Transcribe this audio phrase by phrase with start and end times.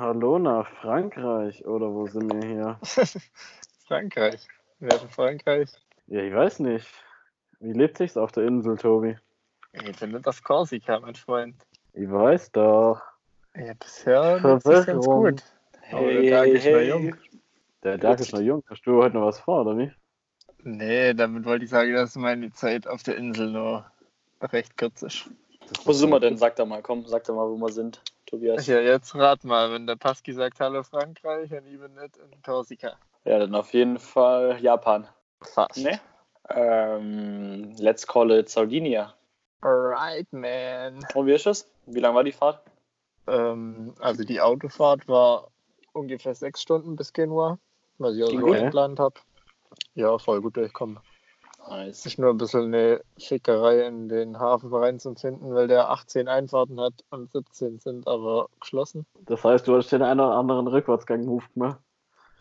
[0.00, 2.78] Hallo nach Frankreich, oder wo sind wir hier?
[3.86, 4.48] Frankreich.
[4.78, 5.68] Wer ist in Frankreich?
[6.06, 6.86] Ja, ich weiß nicht.
[7.58, 9.18] Wie lebt sich's auf der Insel, Tobi?
[9.74, 11.54] Ich finde das Korsika, mein Freund.
[11.92, 13.02] Ich weiß doch.
[13.54, 15.42] Ja, bisher sich's ganz gut.
[15.92, 17.16] Aber der Tag ist noch jung.
[17.82, 18.64] Der Tag ist noch jung.
[18.70, 19.92] Hast du heute noch was vor, oder wie?
[20.62, 23.84] Nee, damit wollte ich sagen, dass meine Zeit auf der Insel nur
[24.40, 25.28] recht kurz ist.
[25.84, 26.36] Wo sind wir denn?
[26.36, 28.66] Sag doch mal, komm, sag doch mal, wo wir sind, Tobias.
[28.66, 32.42] Ja, jetzt rat mal, wenn der Paski sagt Hallo Frankreich und ich bin nicht in
[32.42, 32.96] Korsika.
[33.24, 35.06] Ja, dann auf jeden Fall Japan.
[35.42, 35.78] Fast.
[35.78, 36.00] Ne?
[36.48, 39.14] Ähm, let's call it Sardinia.
[39.62, 41.04] Alright, man.
[41.14, 41.70] Und wie ist es?
[41.86, 42.62] Wie lang war die Fahrt?
[43.26, 45.48] Ähm, also die Autofahrt war
[45.92, 47.58] ungefähr sechs Stunden bis Genua,
[47.98, 48.56] was ich so gut?
[48.56, 49.20] geplant habe.
[49.94, 50.98] Ja, voll gut durchkommen.
[51.68, 52.06] Nice.
[52.06, 56.94] ist nur ein bisschen eine Fickerei in den Hafen reinzufinden, weil der 18 Einfahrten hat
[57.10, 59.06] und 17 sind aber geschlossen.
[59.26, 61.80] Das heißt, du hast den einen oder anderen Rückwärtsgang-Move gemacht.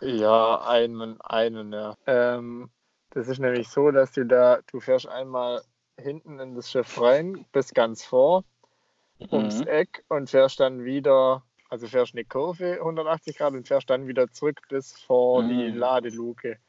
[0.02, 1.96] Ja, einen, einen, ja.
[2.06, 2.70] Ähm,
[3.12, 5.62] das ist nämlich so, dass du da, du fährst einmal
[5.98, 8.44] hinten in das Schiff rein, bis ganz vor,
[9.32, 9.68] ums Mhm.
[9.68, 14.32] Eck und fährst dann wieder, also fährst eine Kurve 180 Grad und fährst dann wieder
[14.32, 15.78] zurück bis vor die Mhm.
[15.78, 16.60] Ladeluke.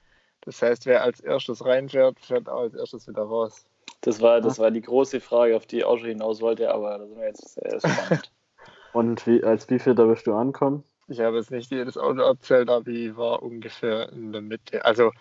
[0.42, 3.66] Das heißt, wer als erstes reinfährt, fährt auch als erstes wieder raus.
[4.00, 6.98] Das war, das war die große Frage, auf die ich auch schon hinaus wollte, aber
[6.98, 8.32] da sind wir jetzt sehr spannend.
[8.92, 10.82] Und wie, als wievielter wirst du ankommen?
[11.06, 14.84] Ich habe jetzt nicht jedes Auto abzählt, aber ich war ungefähr in der Mitte.
[14.84, 15.12] Also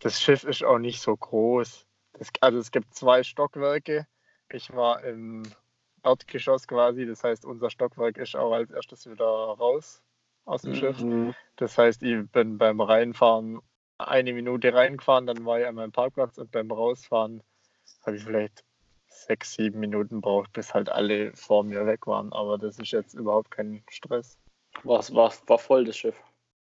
[0.00, 1.86] das Schiff ist auch nicht so groß.
[2.14, 4.06] Das, also es gibt zwei Stockwerke.
[4.50, 5.44] Ich war im
[6.04, 10.02] Erdgeschoss quasi, das heißt unser Stockwerk ist auch als erstes wieder raus
[10.44, 10.76] aus dem Mhm.
[10.76, 11.04] Schiff.
[11.56, 13.60] Das heißt, ich bin beim Reinfahren
[13.98, 17.42] eine Minute reingefahren, dann war ich an meinem Parkplatz und beim Rausfahren
[18.06, 18.64] habe ich vielleicht
[19.08, 22.32] sechs, sieben Minuten braucht, bis halt alle vor mir weg waren.
[22.32, 24.38] Aber das ist jetzt überhaupt kein Stress.
[24.84, 26.16] War, war, war voll das Schiff.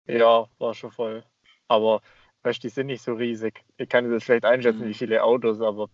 [0.08, 1.23] Ja, war schon voll.
[1.67, 2.02] Aber
[2.41, 3.64] weißt, die sind nicht so riesig.
[3.77, 4.89] Ich kann jetzt schlecht einschätzen, Mhm.
[4.89, 5.89] wie viele Autos, aber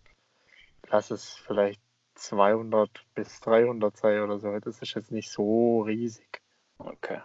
[0.88, 1.80] lass es vielleicht
[2.14, 4.58] 200 bis 300 sein oder so.
[4.58, 6.40] Das ist jetzt nicht so riesig.
[6.78, 7.20] Okay.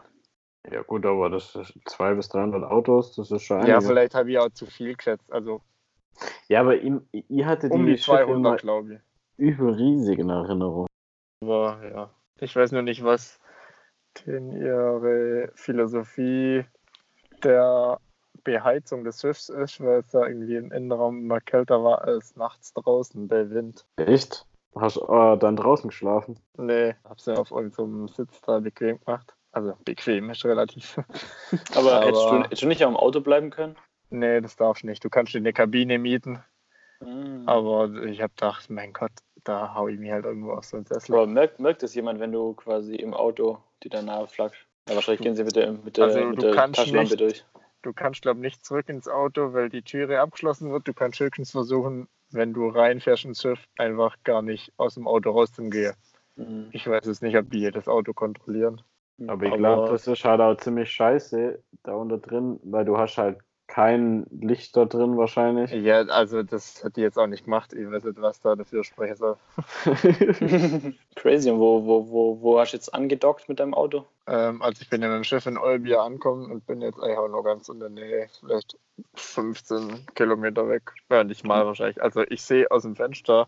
[0.70, 4.32] Ja gut, aber das ist 200 bis 300 Autos, das ist schon Ja, vielleicht habe
[4.32, 5.32] ich auch zu viel geschätzt.
[5.32, 5.62] Also
[6.48, 9.00] Ja, aber ihm, ihr hattet um die die Schiffe 200, immer glaube ich.
[9.38, 10.88] überriesig in Erinnerung.
[11.44, 13.40] Aber ja, ich weiß nur nicht, was
[14.26, 16.66] denn ihre Philosophie
[17.44, 18.00] der
[18.44, 22.74] Beheizung des Schiffs ist, weil es da irgendwie im Innenraum immer kälter war als nachts
[22.74, 23.86] draußen bei Wind.
[23.98, 24.46] Echt?
[24.76, 26.40] Hast du äh, dann draußen geschlafen?
[26.58, 29.36] Nee, hab's ja auf irgendeinem Sitz da bequem gemacht.
[29.52, 30.98] Also bequem ist relativ.
[30.98, 31.04] Aber,
[31.76, 33.76] Aber- Hättest, du, hättest du nicht am Auto bleiben können?
[34.10, 35.04] nee, das darfst du nicht.
[35.04, 36.44] Du kannst dir eine Kabine mieten,
[37.02, 37.44] Mhm.
[37.48, 39.12] aber ich hab gedacht, mein Gott,
[39.44, 41.16] da hau ich mich halt irgendwo so einen Sessel.
[41.16, 44.60] Aber merkt, merkt das jemand, wenn du quasi im Auto die da nahe flaggst?
[44.88, 47.20] Ja, wahrscheinlich gehen sie mit der, mit der, Also, mit du der kannst Taschenlampe nicht-
[47.22, 47.46] durch.
[47.82, 50.88] Du kannst, glaube nicht zurück ins Auto, weil die Türe abgeschlossen wird.
[50.88, 55.32] Du kannst höchstens versuchen, wenn du reinfährst ins Schiff, einfach gar nicht aus dem Auto
[55.32, 55.96] rauszugehen.
[56.36, 56.70] Mhm.
[56.74, 58.82] Ich weiß jetzt nicht, ob die jedes Auto kontrollieren.
[59.28, 63.18] Aber ich glaube, das ist halt auch ziemlich scheiße da unter drin, weil du hast
[63.18, 63.38] halt
[63.72, 65.72] kein Licht da drin wahrscheinlich.
[65.72, 67.72] Ja, also das hat die jetzt auch nicht gemacht.
[67.72, 69.38] Ich weiß nicht, was da dafür sprechen soll.
[71.16, 71.50] Crazy.
[71.50, 74.06] Und wo, wo, wo, wo hast du jetzt angedockt mit deinem Auto?
[74.28, 77.18] Ähm, also ich bin ja mit dem Schiff in Olbia angekommen und bin jetzt eigentlich
[77.18, 78.78] auch noch ganz in der Nähe, vielleicht
[79.14, 80.92] 15 Kilometer weg.
[81.10, 82.04] Ja, nicht mal wahrscheinlich.
[82.04, 83.48] Also ich sehe aus dem Fenster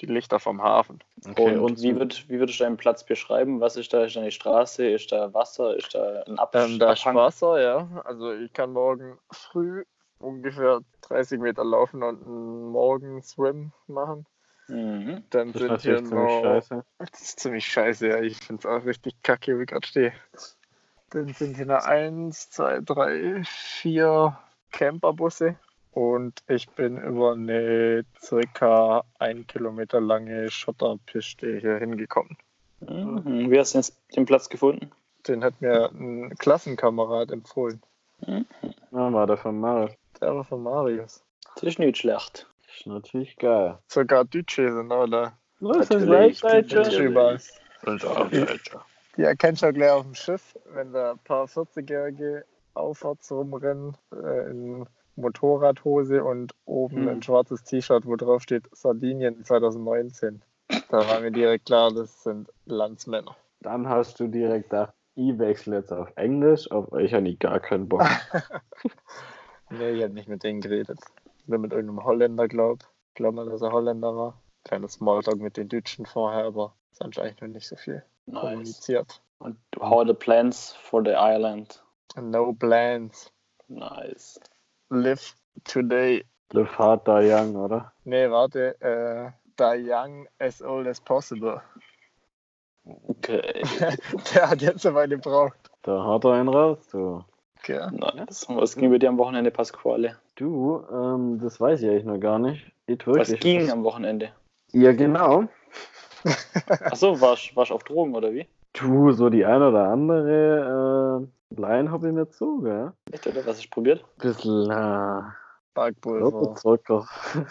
[0.00, 1.00] die Lichter vom Hafen.
[1.28, 3.60] Okay, und wie, würd, wie würdest du deinen Platz beschreiben?
[3.60, 4.04] Was ist da?
[4.04, 4.88] Ist da eine Straße?
[4.88, 5.76] Ist da Wasser?
[5.76, 7.16] Ist da ein Ab Ähm, da ist Abhang?
[7.16, 8.02] Wasser, ja.
[8.04, 9.84] Also ich kann morgen früh
[10.18, 14.26] ungefähr 30 Meter laufen und einen Morgen-Swim machen.
[14.68, 15.24] Mhm.
[15.30, 16.42] Dann das ist sind hier natürlich ziemlich noch...
[16.42, 16.84] scheiße.
[16.98, 18.20] Das ist ziemlich scheiße, ja.
[18.20, 20.12] Ich finde es auch richtig kacke, wie ich gerade stehe.
[21.10, 24.38] Dann sind hier noch eins, zwei, drei, vier
[24.70, 25.56] Camperbusse.
[25.98, 32.36] Und ich bin über eine circa ein Kilometer lange Schotterpiste hier hingekommen.
[32.78, 33.50] Mhm.
[33.50, 34.92] Wie hast du jetzt den Platz gefunden?
[35.26, 37.82] Den hat mir ein Klassenkamerad empfohlen.
[38.24, 38.46] Mhm.
[38.92, 39.90] Ja, war der von Marius.
[40.20, 41.24] Der war von Marius.
[41.56, 42.46] Das ist nicht schlecht.
[42.64, 43.76] Das ist natürlich geil.
[43.88, 45.32] Sogar Deutsche sind auch da.
[45.58, 46.96] Was natürlich.
[46.96, 47.40] Überall.
[47.86, 48.84] Und auch Deutscher.
[49.16, 52.44] Die erkennst du auch gleich auf dem Schiff, wenn da ein paar 40-Jährige
[52.74, 54.86] aufwärts rumrennen äh, in
[55.18, 57.08] Motorradhose und oben Hm.
[57.08, 60.42] ein schwarzes T-Shirt, wo drauf steht Sardinien 2019.
[60.90, 63.36] Da war mir direkt klar, das sind Landsmänner.
[63.60, 67.60] Dann hast du direkt gedacht, ich wechsle jetzt auf Englisch, auf ich habe nie gar
[67.60, 68.02] keinen Bock.
[69.70, 70.98] Nee, ich habe nicht mit denen geredet.
[71.46, 72.78] Nur mit irgendeinem Holländer, glaub.
[73.14, 74.40] Glaub mal, dass er Holländer war.
[74.64, 78.40] Kleines Smalltalk mit den Deutschen vorher, aber sonst eigentlich noch nicht so viel Nice.
[78.40, 79.20] kommuniziert.
[79.40, 81.82] Und how are the plans for the island?
[82.18, 83.30] No plans.
[83.68, 84.40] Nice.
[84.90, 86.24] Live today.
[86.52, 87.92] Live hard, die young, oder?
[88.04, 88.80] Nee, warte.
[88.80, 91.60] Äh, die young as old as possible.
[92.84, 93.62] Okay.
[94.34, 95.58] Der hat jetzt eine Weile gebraucht.
[95.82, 97.22] Da haut er einen raus, du.
[97.58, 97.86] Okay.
[97.92, 98.46] nice.
[98.48, 100.16] Was ging bei dir am Wochenende, Pasquale?
[100.36, 102.72] Du, ähm, das weiß ich eigentlich noch gar nicht.
[102.86, 103.40] Was wirklich.
[103.40, 104.30] ging am Wochenende?
[104.72, 105.48] Ja, genau.
[106.80, 108.46] Achso, warst du auf Drogen oder wie?
[108.72, 112.92] Du, so die ein oder andere Line habe ich mir zu, gell?
[113.10, 113.40] Echt, oder?
[113.46, 114.04] Was hast du probiert?
[114.18, 115.22] Bisschen, äh,
[115.74, 116.54] Backpulver.
[116.56, 117.06] Zucker.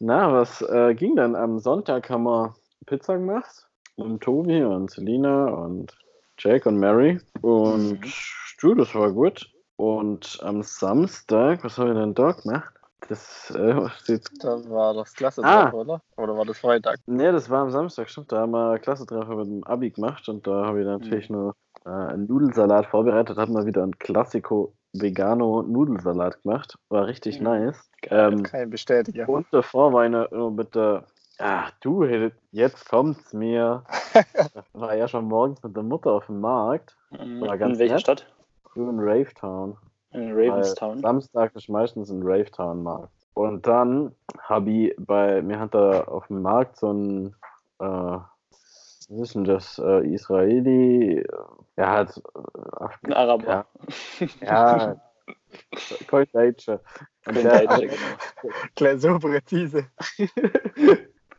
[0.00, 1.36] Na, was äh, ging dann?
[1.36, 2.54] Am Sonntag haben wir
[2.86, 3.68] Pizza gemacht.
[3.96, 5.96] Und Tobi und Selina und
[6.38, 7.20] Jake und Mary.
[7.42, 8.12] Und Mhm.
[8.60, 9.48] du, das war gut.
[9.76, 12.72] Und am Samstag, was haben wir denn da gemacht?
[13.08, 14.28] Das äh, steht.
[14.40, 15.70] Da war das Klasse Ah.
[15.72, 16.00] oder?
[16.16, 16.98] Oder war das Freitag?
[17.06, 18.32] Ne, das war am Samstag, stimmt.
[18.32, 21.88] Da haben wir Klassentreffer mit dem Abi gemacht und da habe ich natürlich nur äh,
[21.90, 23.36] einen Nudelsalat vorbereitet.
[23.38, 26.76] Haben wir wieder einen Klassiko Vegano Nudelsalat gemacht.
[26.88, 27.44] War richtig Mhm.
[27.44, 27.90] nice.
[28.02, 28.32] Geil.
[28.32, 29.28] Ähm, Kein Bestätiger.
[29.28, 31.04] und davor war immer mit der.
[31.38, 32.04] Ach, du,
[32.52, 33.84] jetzt kommt's mir.
[34.74, 36.96] war ja schon morgens mit der Mutter auf dem Markt.
[37.10, 37.42] Mhm.
[37.44, 38.00] In welcher nett.
[38.00, 38.26] Stadt?
[38.74, 39.76] In Ravetown.
[40.12, 40.98] In Ravenstown.
[41.00, 43.08] Samstag ist meistens in Ravetown Markt.
[43.34, 47.34] Und dann habe ich bei mir hat da auf dem Markt so ein
[47.80, 48.18] äh,
[49.10, 49.78] was ist denn das?
[49.78, 51.24] Äh, Israeli, äh,
[51.76, 53.48] ja, halt, äh, Ein Araber.
[53.48, 53.66] ja,
[54.40, 54.96] ja,
[56.06, 56.80] kein Deutscher.
[57.24, 58.52] Kein Deutscher, genau.
[58.74, 59.86] Gleich so präzise.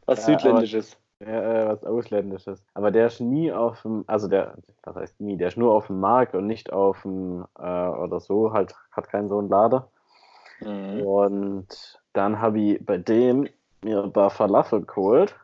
[0.05, 0.97] Was Ja, Südländisches.
[1.19, 2.63] Ja, äh, was Ausländisches.
[2.73, 5.87] Aber der ist nie auf dem, also der, was heißt nie, der ist nur auf
[5.87, 9.89] dem Markt und nicht auf dem, äh, oder so, halt, hat keinen so einen Lader.
[10.59, 11.01] Mhm.
[11.01, 13.47] Und dann habe ich bei dem
[13.83, 15.35] mir ein paar Falafel geholt.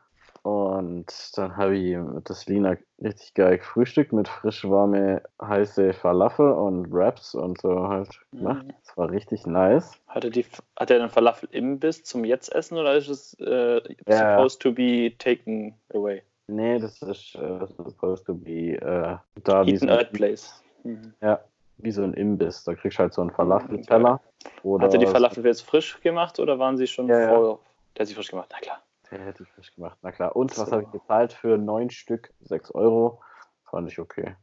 [0.43, 1.05] Und
[1.37, 6.91] dann habe ich mit das Lina richtig geil gefrühstückt mit frisch warme, heiße Falafel und
[6.91, 8.65] Wraps und so halt gemacht.
[8.65, 8.73] Mhm.
[8.85, 9.99] Das war richtig nice.
[10.07, 10.45] Hat er, die,
[10.77, 14.35] hat er den Falafel-Imbiss zum Jetzt-Essen oder ist es äh, Ja.
[14.37, 16.23] supposed to be taken away?
[16.47, 20.63] Nee, das ist äh, supposed to be äh, da wie so, place.
[20.83, 21.13] Mhm.
[21.21, 21.39] ja,
[21.77, 22.63] wie so ein Imbiss.
[22.63, 24.19] Da kriegst du halt so einen Falafelteller.
[24.63, 27.27] Oder Hat er die Falafel jetzt frisch gemacht oder waren sie schon Ja, ja.
[27.29, 27.59] vor?
[27.95, 28.81] Der hat sie frisch gemacht, na klar.
[29.11, 29.97] Der hätte ich frisch gemacht.
[30.01, 30.35] Na klar.
[30.35, 30.71] Und was So.
[30.73, 32.31] habe ich gezahlt für neun Stück?
[32.41, 33.21] Sechs Euro.
[33.65, 34.35] Fand ich okay.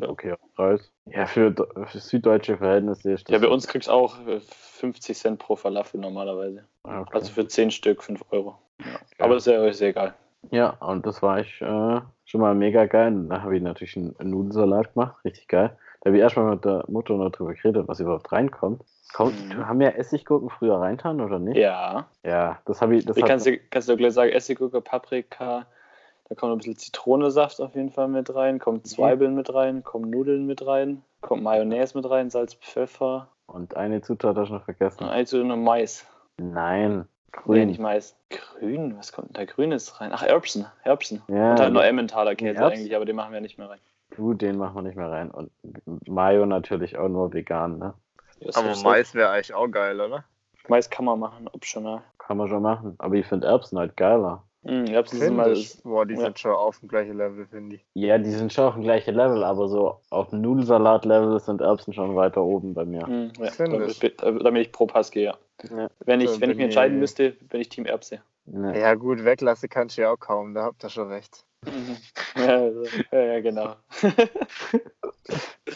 [0.00, 0.92] Okayer Preis.
[1.06, 1.52] Ja, für,
[1.86, 3.16] für süddeutsche Verhältnisse.
[3.28, 6.64] Ja, bei uns kriegst du auch äh, 50 Cent pro Falafel normalerweise.
[6.84, 7.10] Ah, Okay.
[7.14, 8.56] Also für 10 Stück 5 Euro.
[8.80, 9.00] Ja.
[9.18, 10.14] Aber das ist ja, ist ja egal.
[10.50, 13.12] Ja, und das war ich äh, schon mal mega geil.
[13.14, 15.16] Und Da habe ich natürlich einen Nudelsalat gemacht.
[15.24, 15.76] Richtig geil.
[16.04, 18.82] Da habe ich erstmal mit der Mutter noch drüber geredet, was überhaupt reinkommt.
[19.14, 19.66] Kommt, Mhm.
[19.66, 21.56] Haben wir Essiggurken früher reintan oder nicht?
[21.56, 22.06] Ja.
[22.22, 23.06] Ja, das habe ich.
[23.06, 25.64] Das Ich kannst du, kannst du gleich sagen, Essiggurke, Paprika,
[26.28, 30.10] da kommt ein bisschen Zitronensaft auf jeden Fall mit rein, kommt Zwiebeln mit rein, kommen
[30.10, 34.64] Nudeln mit rein, kommt Mayonnaise mit rein, Salz, Pfeffer, Und eine Zutat hast du noch
[34.64, 35.04] vergessen.
[35.04, 36.06] also nur Mais.
[36.38, 36.96] Nein.
[36.98, 37.04] Nee,
[37.42, 37.66] Grün.
[37.68, 38.16] nicht Mais.
[38.30, 40.10] Grün, was kommt denn da Grünes rein?
[40.12, 41.22] Ach, Erbsen, Erbsen.
[41.28, 42.78] Ja, Und halt nur Emmentaler Käse Erbsen.
[42.80, 43.80] eigentlich, aber den machen wir nicht mehr rein.
[44.16, 45.30] Du, den machen wir nicht mehr rein.
[45.30, 45.50] Und
[46.08, 47.94] Mayo natürlich auch nur vegan, ne?
[48.40, 50.24] Das Aber Mais wäre eigentlich auch geil, oder?
[50.68, 52.02] Mais kann man machen, optional.
[52.18, 52.94] Kann man schon machen.
[52.98, 54.42] Aber ich finde Erbsen halt geiler.
[54.62, 55.54] Mm, Erbsen sind mal.
[55.82, 56.20] Boah, die ja.
[56.20, 57.84] sind schon auf dem gleichen Level, finde ich.
[57.92, 61.92] Ja, die sind schon auf dem gleichen Level, aber so auf dem Nudelsalat-Level sind Erbsen
[61.92, 63.06] schon weiter oben bei mir.
[63.06, 64.16] Mm, ja, Finde damit, ich.
[64.16, 65.34] damit ich pro Pass gehe, ja.
[65.70, 65.88] Ja.
[66.04, 68.20] Wenn ich, So, wenn ich mich entscheiden müsste, bin ich Team Erbse.
[68.46, 68.78] Ne.
[68.78, 71.44] Ja, gut, weglassen kannst du ja auch kaum, da habt ihr schon recht.
[72.36, 73.76] Ja, also, ja, ja, genau.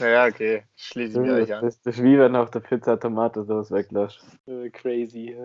[0.01, 1.65] Naja, okay, schließe ich nicht an.
[1.65, 4.21] das ist wie wenn du auf der Pizza Tomatensauce weglässt.
[4.47, 5.37] Äh, Crazy.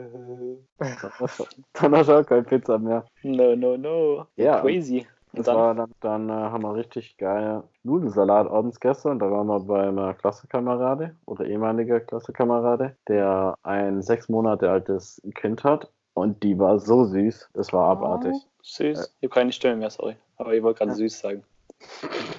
[1.74, 3.06] Dann hast du auch keine Pizza mehr.
[3.22, 4.26] No, no, no.
[4.36, 5.08] Ja, Crazy.
[5.36, 5.56] Das Und dann?
[5.56, 9.18] war dann, dann äh, haben wir richtig geil Nudelsalat abends gestern.
[9.18, 15.64] Da waren wir bei einer Klassenkamerade oder ehemaliger Klassenkamerade, der ein sechs Monate altes Kind
[15.64, 15.92] hat.
[16.14, 17.50] Und die war so süß.
[17.54, 18.36] Das war abartig.
[18.64, 19.16] Süß.
[19.20, 20.16] Ich habe keine Stimme mehr, sorry.
[20.38, 20.96] Aber ich wollte gerade Ja.
[20.98, 21.44] süß sagen.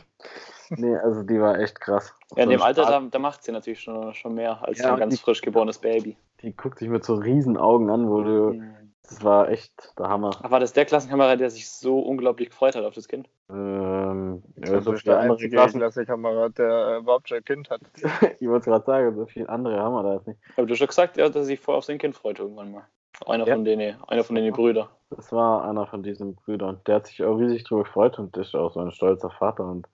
[0.71, 2.15] Nee, also die war echt krass.
[2.37, 4.99] Ja, in dem Alter, da, da macht sie natürlich schon, schon mehr als Ja, ein
[4.99, 6.17] ganz die- frisch geborenes Baby.
[6.41, 8.63] Die guckt sich mit so riesen Augen an, wo du.
[9.03, 10.31] Das war echt der Hammer.
[10.43, 13.29] Ach, war das der Klassenkamerad, der sich so unglaublich gefreut hat auf das Kind?
[13.51, 15.49] Ähm, ja, Das so ist viele der andere.
[15.51, 17.83] Klassenkamerad, der äh, überhaupt schon ein Kind hat.
[18.41, 20.41] ich wollte gerade sagen, so viele andere haben wir da jetzt nicht.
[20.57, 22.73] Aber du hast schon gesagt, ja, dass er sich voll auf sein Kind freut irgendwann
[22.73, 22.87] mal.
[23.27, 23.55] Einer Ja.
[23.55, 24.89] von denen, einer von den Brüdern.
[25.11, 26.81] Das war einer von diesen Brüdern.
[26.87, 29.65] Der hat sich auch riesig drüber gefreut und ist auch so ein stolzer Vater.
[29.65, 29.87] Und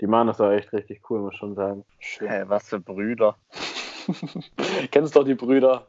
[0.00, 1.84] die machen das auch echt richtig cool, muss schon sagen.
[1.98, 2.28] Schön.
[2.28, 3.36] Hä, was für Brüder.
[4.90, 5.86] Kennst doch die Brüder.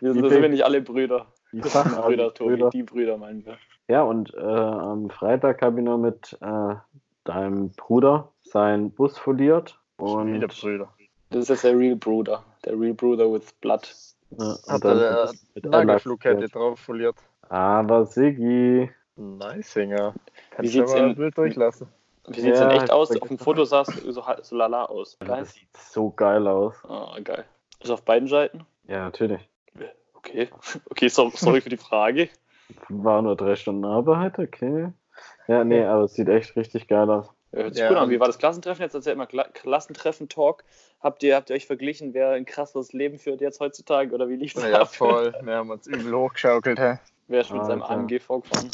[0.00, 1.26] Wir sind, sind wir nicht alle Brüder.
[1.52, 1.96] Die Das sind.
[1.96, 2.64] Brüder, Tobi.
[2.72, 3.56] Die Brüder meinen wir.
[3.88, 6.74] Ja, und äh, am Freitag habe ich noch mit äh,
[7.24, 9.78] deinem Bruder seinen Bus verliert.
[9.96, 10.88] Und, Brüder.
[11.30, 12.44] Das ist der Real Bruder.
[12.64, 13.88] Der Real Bruder with Blood.
[14.30, 17.16] Ja, Hat er mit eine Nagelflugkette drauf verliert.
[17.48, 20.14] Aber Siggi, Nice, Singer.
[20.50, 21.88] Kannst Wie du sieht's in- ein Bild durchlassen.
[22.28, 23.10] Wie sieht's Ja, denn echt aus?
[23.20, 25.18] Auf dem Foto sah es so, so lala aus.
[25.18, 25.40] Geil.
[25.40, 26.76] das sieht so geil aus.
[26.88, 27.44] Oh, geil.
[27.80, 28.66] Ist auf beiden Seiten?
[28.86, 29.48] Ja, natürlich.
[30.14, 30.48] Okay.
[30.90, 32.28] Okay, so, sorry für die Frage.
[32.90, 34.92] War nur drei Stunden Arbeit, okay.
[35.46, 37.30] Ja, nee, aber es sieht echt richtig geil aus.
[37.52, 38.10] Ja, Hört sich Ja, gut an.
[38.10, 38.82] Wie war das Klassentreffen?
[38.82, 40.64] Jetzt erzählt mal Kla Klassentreffen-Talk.
[41.00, 44.36] Habt ihr, habt ihr euch verglichen, wer ein krasseres Leben führt jetzt heutzutage oder wie
[44.36, 44.94] lief das Ja, ab?
[44.94, 45.32] voll.
[45.42, 46.98] Wir haben uns übel hochgeschaukelt, hä?
[47.28, 47.94] Wer ist mit seinem Alter.
[47.94, 48.70] AMG vorgefahren?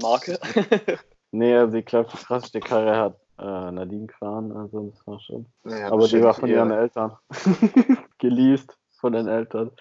[0.00, 0.38] Marke?
[1.32, 5.44] Nee, also ich glaube, die krasseste Karre hat äh, Nadine gefahren, also das war schon.
[5.64, 6.56] Ja, aber die war von ihr.
[6.56, 7.16] ihren Eltern.
[8.18, 9.72] Geleast von den Eltern.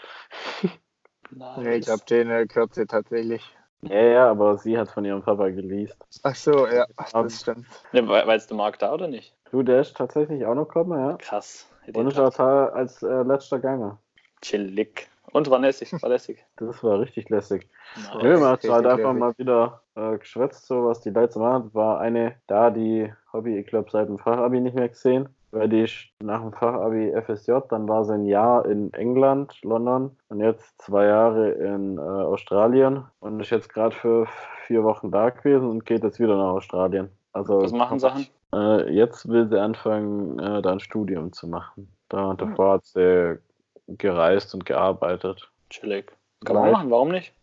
[1.57, 3.55] Nee, ich glaube, denen gehört sie tatsächlich.
[3.82, 5.98] Ja, ja, aber sie hat von ihrem Papa geleast.
[6.24, 7.65] Ach so, ja, Um, das stimmt.
[7.91, 9.34] Ja, war, war jetzt der Markt da oder nicht?
[9.51, 11.17] Du, der ist tatsächlich auch noch gekommen, ja.
[11.17, 11.70] Krass.
[11.94, 12.39] Und ich ist auch
[12.74, 14.00] als äh, letzter Ganger.
[14.41, 15.08] Chillig.
[15.32, 16.44] Und war lässig, war lässig.
[16.58, 17.67] Das war richtig lässig.
[17.96, 18.24] Nice.
[18.24, 19.20] Nö, man hat halt einfach lässig.
[19.20, 21.70] mal wieder äh, geschwätzt, so was die Leute so machen.
[21.74, 25.29] War eine da, die Hobby, ich glaube, seit dem Fachabi nicht mehr gesehen.
[25.55, 25.89] Weil die
[26.21, 31.05] nach dem Fachabi FSJ, dann war sie ein Jahr in England, London und jetzt zwei
[31.05, 34.27] Jahre in äh, Australien und ist jetzt gerade für
[34.67, 37.09] vier Wochen da gewesen und geht jetzt wieder nach Australien.
[37.31, 38.27] Also Was machen Sachen?
[38.53, 41.88] Äh, jetzt will sie anfangen, äh, da ein Studium zu machen.
[42.09, 43.39] Da und davor hat sie
[43.88, 45.50] gereist und gearbeitet.
[45.69, 46.12] Chillig.
[46.43, 46.74] Kann man Nice.
[46.74, 47.33] machen, warum nicht?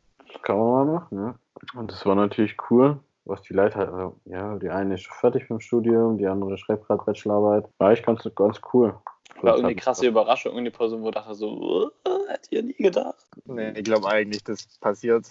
[0.42, 1.34] Kann man mal machen, ja.
[1.80, 5.16] Und das war natürlich cool, was die Leute halt, also, ja, die eine ist schon
[5.16, 7.70] fertig mit dem Studium, die andere schreibt gerade Bachelorarbeit.
[7.78, 8.94] War eigentlich ganz, ganz cool.
[9.40, 12.74] War irgendwie krasse Überraschung in die Person, wo ich dachte so, uh, hätte ihr nie
[12.74, 13.26] gedacht.
[13.44, 15.26] Nee, ich glaube eigentlich, das passiert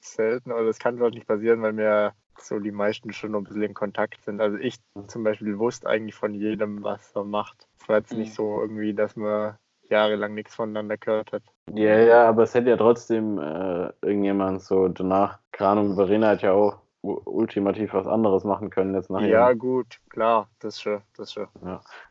[0.00, 3.44] selten oder das kann doch nicht passieren, weil wir so die meisten schon noch ein
[3.44, 4.40] bisschen in Kontakt sind.
[4.40, 4.76] Also ich
[5.08, 7.68] zum Beispiel wusste eigentlich von jedem, was er macht.
[7.78, 8.20] Es war jetzt Mhm.
[8.20, 9.56] nicht so irgendwie, dass man
[9.90, 11.42] jahrelang nichts voneinander gehört hat.
[11.74, 16.42] Ja, ja, aber es hätte ja trotzdem äh, irgendjemand so danach, keine Ahnung, Verena hat
[16.42, 19.28] ja auch ultimativ was anderes machen können jetzt nachher.
[19.28, 21.48] Ja, gut, klar, das schon, das schon.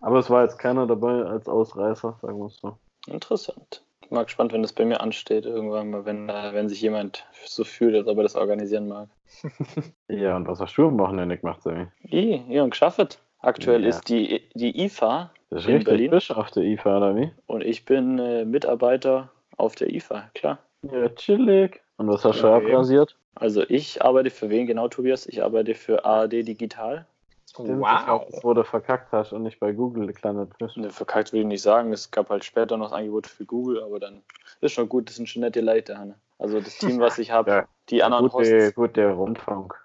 [0.01, 2.77] Aber es war jetzt keiner dabei als Ausreißer, sagen wir es so.
[3.07, 3.83] Interessant.
[4.01, 6.81] Ich bin mal gespannt, wenn das bei mir ansteht, irgendwann mal, wenn, äh, wenn sich
[6.81, 9.09] jemand so fühlt, als ob er das organisieren mag.
[10.07, 11.85] Ja, und was hast du am Wochenende gemacht, Sammy?
[12.11, 13.19] I, ja, und geschafft.
[13.41, 13.89] Aktuell Ja.
[13.89, 16.09] ist die, die IFA Das ist In richtig Berlin?
[16.09, 17.31] frisch auf der IFA, oder wie?
[17.45, 20.57] und ich bin äh, Mitarbeiter auf der IFA, klar.
[20.81, 21.79] Ja, chillig.
[21.99, 23.17] Und was hast du Ja, abrasiert?
[23.35, 25.27] Also ich arbeite für wen genau, Tobias?
[25.27, 27.05] Ich arbeite für ARD Digital.
[27.49, 30.77] Stimmt, das war das, wo du verkackt hast und nicht bei Google gelandet bist.
[30.77, 31.91] Ne, verkackt will ich nicht sagen.
[31.91, 34.21] Es gab halt später noch das Angebot für Google, aber dann
[34.61, 35.97] ist schon gut, das sind schon nette Leute.
[35.97, 36.15] Hanne.
[36.37, 38.75] Also das Team, was ich habe, Ja, die anderen Gute, Hosts.
[38.75, 39.75] gute Rundfunk.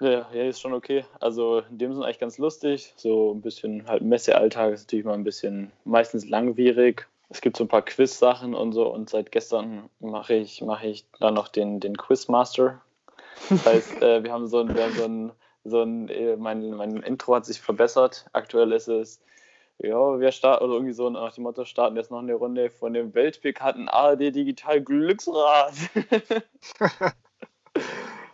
[0.00, 1.06] Ja, ja, ist schon okay.
[1.18, 2.92] Also in dem Sinne eigentlich ganz lustig.
[2.96, 7.08] So ein bisschen halt Messealltag ist natürlich mal ein bisschen meistens langwierig.
[7.30, 11.06] Es gibt so ein paar Quiz-Sachen und so und seit gestern mache ich, mache ich
[11.20, 12.80] dann noch den, den Quizmaster.
[13.50, 15.32] Das heißt, äh, wir haben so ein, haben so ein,
[15.64, 18.26] so ein äh, mein, mein Intro hat sich verbessert.
[18.32, 19.20] Aktuell ist es,
[19.78, 22.94] ja, wir starten, oder irgendwie so nach dem Motto, starten jetzt noch eine Runde von
[22.94, 25.74] dem weltbekannten ARD Digital Glücksrad.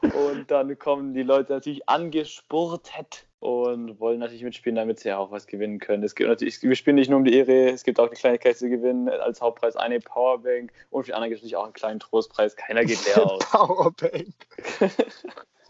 [0.01, 5.47] Und dann kommen die Leute natürlich angespurtet und wollen natürlich mitspielen, damit sie auch was
[5.47, 6.03] gewinnen können.
[6.03, 8.57] Es gibt natürlich, wir spielen nicht nur um die Ehre, es gibt auch die Kleinigkeit
[8.57, 9.11] zu gewinnen.
[9.11, 12.57] Als Hauptpreis eine Powerbank und für die anderen gibt es natürlich auch einen kleinen Trostpreis.
[12.57, 13.45] Keiner geht leer aus.
[13.51, 14.35] Powerbank.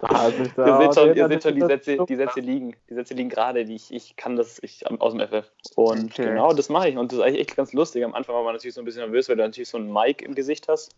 [0.02, 2.76] Ihr seht schon, ihr seht schon die, Sätze, die Sätze liegen.
[2.90, 5.50] Die Sätze liegen gerade, die ich, ich kann das ich, aus dem FF.
[5.76, 6.24] Und Okay.
[6.26, 6.96] genau, das mache ich.
[6.96, 8.04] Und das ist eigentlich echt ganz lustig.
[8.04, 10.22] Am Anfang war man natürlich so ein bisschen nervös, weil du natürlich so ein Mic
[10.22, 10.94] im Gesicht hast.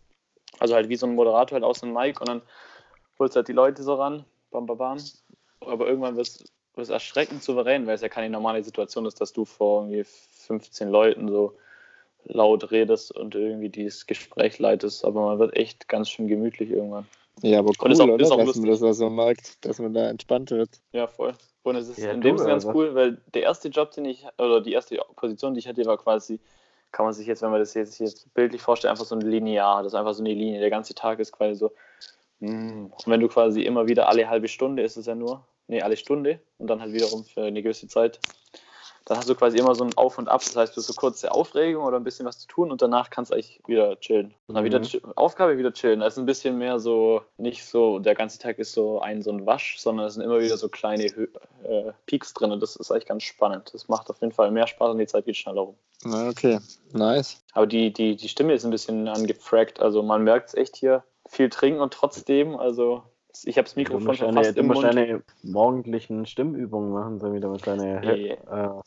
[0.59, 2.41] Also halt wie so ein Moderator halt aus so einem Mic und dann
[3.17, 4.25] holst du halt die Leute so ran.
[4.51, 4.97] Bam, bam, bam.
[5.61, 6.43] Aber irgendwann wird es
[6.89, 11.27] erschreckend souverän, weil es ja keine normale Situation ist, dass du vor irgendwie 15 Leuten
[11.29, 11.53] so
[12.25, 15.05] laut redest und irgendwie dieses Gespräch leitest.
[15.05, 17.07] Aber man wird echt ganz schön gemütlich irgendwann.
[17.41, 18.23] Ja, aber cool, ist auch- oder?
[18.23, 20.69] ist auch dass man das auch so merkt, dass man da entspannt wird.
[20.91, 21.33] Ja, voll.
[21.63, 22.77] Und es ist Ja, in dem Sinne ganz also.
[22.77, 25.97] cool, weil der erste Job, den ich, oder die erste Position, die ich hatte, war
[25.97, 26.39] quasi,
[26.91, 29.83] kann man sich jetzt, wenn man das jetzt, jetzt bildlich vorstellt, einfach so ein Linear.
[29.83, 30.59] Das ist einfach so eine Linie.
[30.59, 31.71] Der ganze Tag ist quasi so.
[32.39, 32.85] mm.
[32.85, 35.97] Und wenn du quasi immer wieder alle halbe Stunde ist es ja nur, nee, alle
[35.97, 38.19] Stunde und dann halt wiederum für eine gewisse Zeit,
[39.05, 40.41] dann hast du quasi immer so ein Auf und Ab.
[40.43, 43.09] Das heißt, du hast so kurze Aufregung oder ein bisschen was zu tun und danach
[43.09, 44.33] kannst du eigentlich wieder chillen.
[44.47, 44.83] Und dann wieder Mhm.
[44.83, 46.01] chi- Aufgabe wieder chillen.
[46.01, 49.31] Da ist ein bisschen mehr so, nicht so, der ganze Tag ist so ein so
[49.31, 52.91] ein Wasch, sondern es sind immer wieder so kleine äh, Peaks drin und das ist
[52.91, 53.69] eigentlich ganz spannend.
[53.73, 55.77] Das macht auf jeden Fall mehr Spaß und die Zeit geht schneller rum.
[56.03, 56.59] Okay.
[56.91, 57.41] Nice.
[57.53, 59.79] Aber die, die, die Stimme ist ein bisschen angefragt.
[59.79, 63.03] Also man merkt es echt hier viel trinken und trotzdem, also
[63.45, 64.97] Ich habe das Du Mikrofon musst, schon eine, fast du im musst Mund.
[64.97, 68.03] eine morgendlichen Stimmübungen machen, damit du deine
[68.49, 68.65] Ja.
[68.77, 68.81] äh,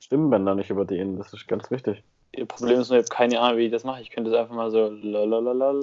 [0.00, 1.16] Stimmbänder nicht überdehnen.
[1.18, 2.02] Das ist ganz wichtig.
[2.32, 4.00] Ihr Problem ist nur, ich habe keine Ahnung, wie ich das mache.
[4.02, 5.80] Ich könnte es einfach mal so lalalalala.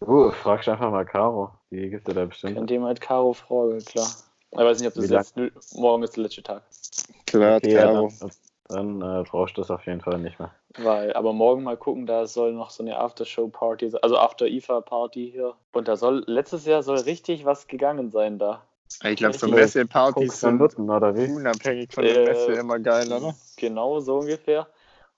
[0.00, 1.50] Du fragst einfach mal Caro.
[1.70, 2.56] Die gibt dir da bestimmt.
[2.56, 4.08] Könnt ihr mal halt Caro fragen, klar.
[4.52, 6.62] Ich weiß nicht, ob das letzte, morgen ist der letzte Tag.
[7.26, 8.12] Klar, Okay, ja, Caro.
[8.20, 8.30] dann
[8.68, 10.54] dann äh, brauchst du das auf jeden Fall nicht mehr.
[10.76, 15.54] Weil, aber morgen mal gucken, da soll noch so eine Aftershow-Party, sein, also After-IFA-Party hier.
[15.72, 18.62] Und da soll, letztes Jahr soll richtig was gegangen sein da.
[19.04, 21.30] Ich glaube, so Messepartys sind Nutten, oder wie?
[21.30, 23.34] unabhängig von der Äh, Messe immer geil, oder?
[23.56, 24.66] Genau, so ungefähr.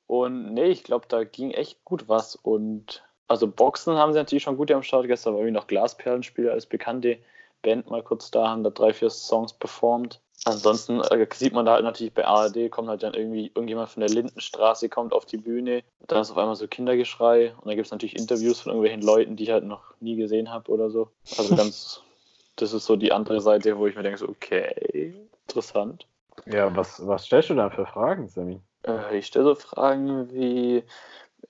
[0.07, 2.35] Und nee, ich glaube, da ging echt gut was.
[2.35, 5.07] Und also Boxen haben sie natürlich schon gut am Start.
[5.07, 7.19] Gestern war irgendwie noch Glasperlenspieler als bekannte
[7.63, 10.21] Band mal kurz da, haben da drei, vier Songs performt.
[10.45, 14.01] Ansonsten äh, sieht man da halt natürlich bei ARD, kommt halt dann irgendwie irgendjemand von
[14.01, 15.83] der Lindenstraße, kommt auf die Bühne.
[16.07, 17.53] Dann ist auf einmal so Kindergeschrei.
[17.57, 20.51] Und dann gibt es natürlich Interviews von irgendwelchen Leuten, die ich halt noch nie gesehen
[20.51, 21.11] habe oder so.
[21.37, 22.03] Also ganz,
[22.57, 25.15] das ist so die andere Seite, wo ich mir denke, so, okay,
[25.47, 26.07] interessant.
[26.47, 28.61] Ja, was, was stellst du da für Fragen, Sammy?
[28.87, 30.85] Äh, ich stelle so Fragen wie,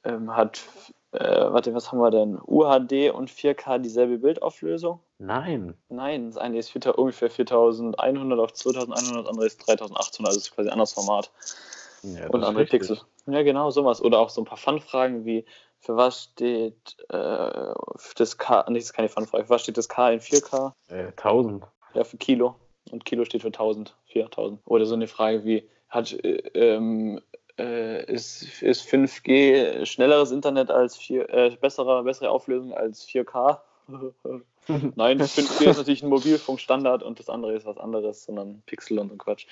[0.02, 0.62] ähm, hat,
[1.12, 2.38] äh, warte, was haben wir denn?
[2.46, 5.00] UHD und 4K dieselbe Bildauflösung?
[5.18, 5.74] Nein.
[5.88, 10.54] Nein, das eine ist 4, ungefähr 4100 auf 2100, das andere ist 3800, also ist
[10.54, 11.32] quasi ein anderes Format
[12.02, 12.80] Ja, und andere richtig.
[12.80, 13.00] Pixel.
[13.26, 14.00] Ja, genau, sowas.
[14.02, 15.44] Oder auch so ein paar Fun-Fragen wie,
[15.80, 17.74] für was steht äh,
[18.16, 20.72] das K, nee, das ist keine Fun-Frage, für was steht das K in 4K?
[20.88, 21.64] Äh, 1000.
[21.94, 22.54] Ja, für Kilo.
[22.92, 24.60] Und Kilo steht für 1000, 4000.
[24.64, 27.38] Oder so eine Frage wie, hat, äh, ähm, äh,
[28.04, 33.58] ist, ist 5G schnelleres Internet als 4, äh, bessere, bessere Auflösung als 4K?
[34.68, 39.10] Nein, 5G ist natürlich ein Mobilfunkstandard und das andere ist was anderes, sondern Pixel und
[39.10, 39.46] so Quatsch.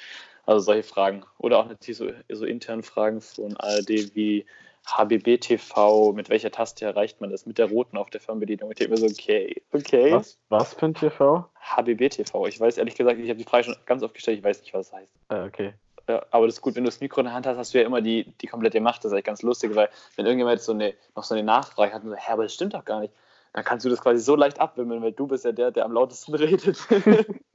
[0.47, 1.25] Also solche Fragen.
[1.39, 4.47] Oder auch natürlich so, so interne Fragen von ARD wie
[4.87, 7.45] HBB TV, mit welcher Taste erreicht man das?
[7.45, 8.71] Mit der roten auf der Fernbedienung.
[8.71, 10.13] Ich denke mir so, okay, okay.
[10.13, 11.45] Was, was für ein TV?
[11.61, 12.47] HBB TV.
[12.47, 14.73] Ich weiß ehrlich gesagt, ich habe die Frage schon ganz oft gestellt, ich weiß nicht,
[14.73, 15.13] was das heißt.
[15.29, 15.75] Ah, okay.
[16.09, 17.79] Ja, aber das ist gut, wenn du das Mikro in der Hand hast, hast du
[17.79, 19.05] ja immer die, die komplette Macht.
[19.05, 22.03] Das ist eigentlich ganz lustig, weil wenn irgendjemand so eine, noch so eine Nachfrage hat
[22.03, 23.13] und so, hä, aber das stimmt doch gar nicht,
[23.59, 25.91] dann kannst du das quasi so leicht abwimmeln, weil du bist ja der, der am
[25.93, 26.79] lautesten redet.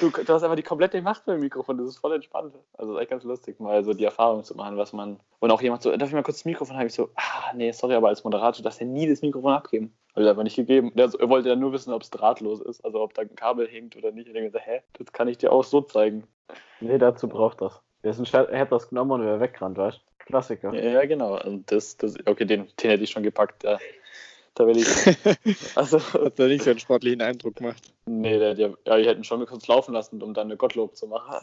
[0.00, 2.54] du, du hast einfach die komplette Macht beim Mikrofon, das ist voll entspannt.
[2.76, 5.20] Also ist echt ganz lustig, mal so die Erfahrung zu machen, was man.
[5.38, 6.88] Und auch jemand so, darf ich mal kurz das Mikrofon haben?
[6.88, 9.94] Ich so, ah, nee, sorry, aber als Moderator darfst du nie das Mikrofon abgeben.
[10.14, 10.90] Habe ich einfach nicht gegeben.
[10.96, 13.34] Der, so- er wollte ja nur wissen, ob es drahtlos ist, also ob da ein
[13.36, 14.28] Kabel hängt oder nicht.
[14.28, 16.24] Und ich gesagt, hä, das kann ich dir auch so zeigen.
[16.80, 17.80] Nee, dazu braucht das.
[18.02, 20.24] Er hätte das genommen und wäre weggerannt, weißt du?
[20.30, 20.72] Klassiker.
[20.74, 21.40] Ja, ja, genau.
[21.42, 23.64] Und das, das okay, den, den hätte ich schon gepackt.
[23.64, 23.78] Da,
[24.54, 24.86] da will ich.
[25.76, 27.82] Also, Hat da nicht so einen sportlichen Eindruck gemacht.
[28.06, 30.96] nee, der, der, ja, ich hätte ihn schon kurz laufen lassen, um dann eine Gottlob
[30.96, 31.36] zu machen.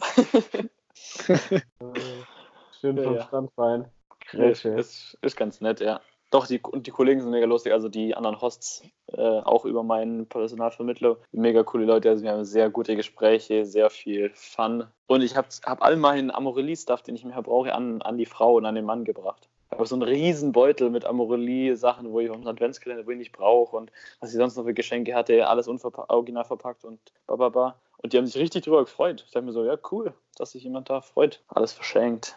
[2.80, 3.26] Schön Ja, vom ja.
[3.26, 3.86] Standbein.
[4.32, 4.70] Nee, Grätsche.
[4.70, 6.00] ist, ist ganz nett, ja.
[6.30, 9.82] Doch, die, und die Kollegen sind mega lustig, also die anderen Hosts, äh, auch über
[9.82, 14.84] meinen Personalvermittler, mega coole Leute, also wir haben sehr gute Gespräche, sehr viel Fun.
[15.06, 18.56] Und ich habe hab all meinen Amorelie-Stuff, den ich mehr brauche, an, an die Frau
[18.56, 19.48] und an den Mann gebracht.
[19.70, 23.76] Habe so einen riesen Beutel mit Amorelie-Sachen, wo ich einen Adventskalender, wo ich nicht brauche
[23.76, 27.76] und was ich sonst noch für Geschenke hatte, alles original verpackt und bababa.
[27.98, 29.24] Und die haben sich richtig drüber gefreut.
[29.26, 31.42] Ich dachte mir so, ja, cool, dass sich jemand da freut.
[31.48, 32.36] Alles verschenkt.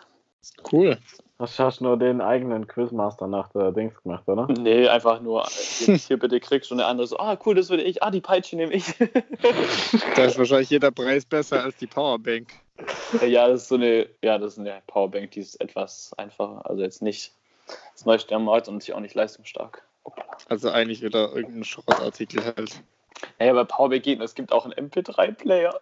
[0.72, 0.98] Cool.
[1.38, 4.48] Hast hast nur den eigenen Quizmaster nach der Dings gemacht, oder?
[4.48, 7.84] Nee, einfach nur, hier, hier bitte kriegst du eine andere so, ah cool, das würde
[7.84, 8.86] ich, ah die Peitsche nehme ich.
[10.16, 12.54] Da ist wahrscheinlich jeder Preis besser als die Powerbank.
[13.22, 16.82] Ja, das ist so eine, ja, das ist eine Powerbank, die ist etwas einfacher, also
[16.82, 17.34] jetzt nicht
[17.94, 19.84] das neueste am Markt und natürlich auch nicht leistungsstark.
[20.50, 22.82] Also eigentlich wieder irgendein Schrottartikel halt.
[23.40, 25.80] Naja, bei Powerbank geht, es gibt auch einen MP3-Player.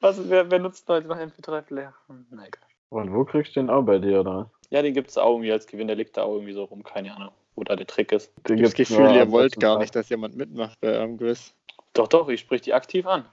[0.00, 1.94] Was, wer, wer nutzt heute noch MP3-Player?
[2.08, 2.62] Hm, Na egal.
[2.90, 4.50] Und wo kriegst du den auch bei dir, oder?
[4.70, 6.82] Ja, den gibt es auch irgendwie als Gewinn, der liegt da auch irgendwie so rum,
[6.82, 8.32] keine Ahnung, wo da der Trick ist.
[8.48, 11.54] Den Ich habe das Gefühl, ihr wollt gar nicht, dass jemand mitmacht bei eurem Quiz.
[11.92, 13.24] Doch, doch, ich sprich die aktiv an.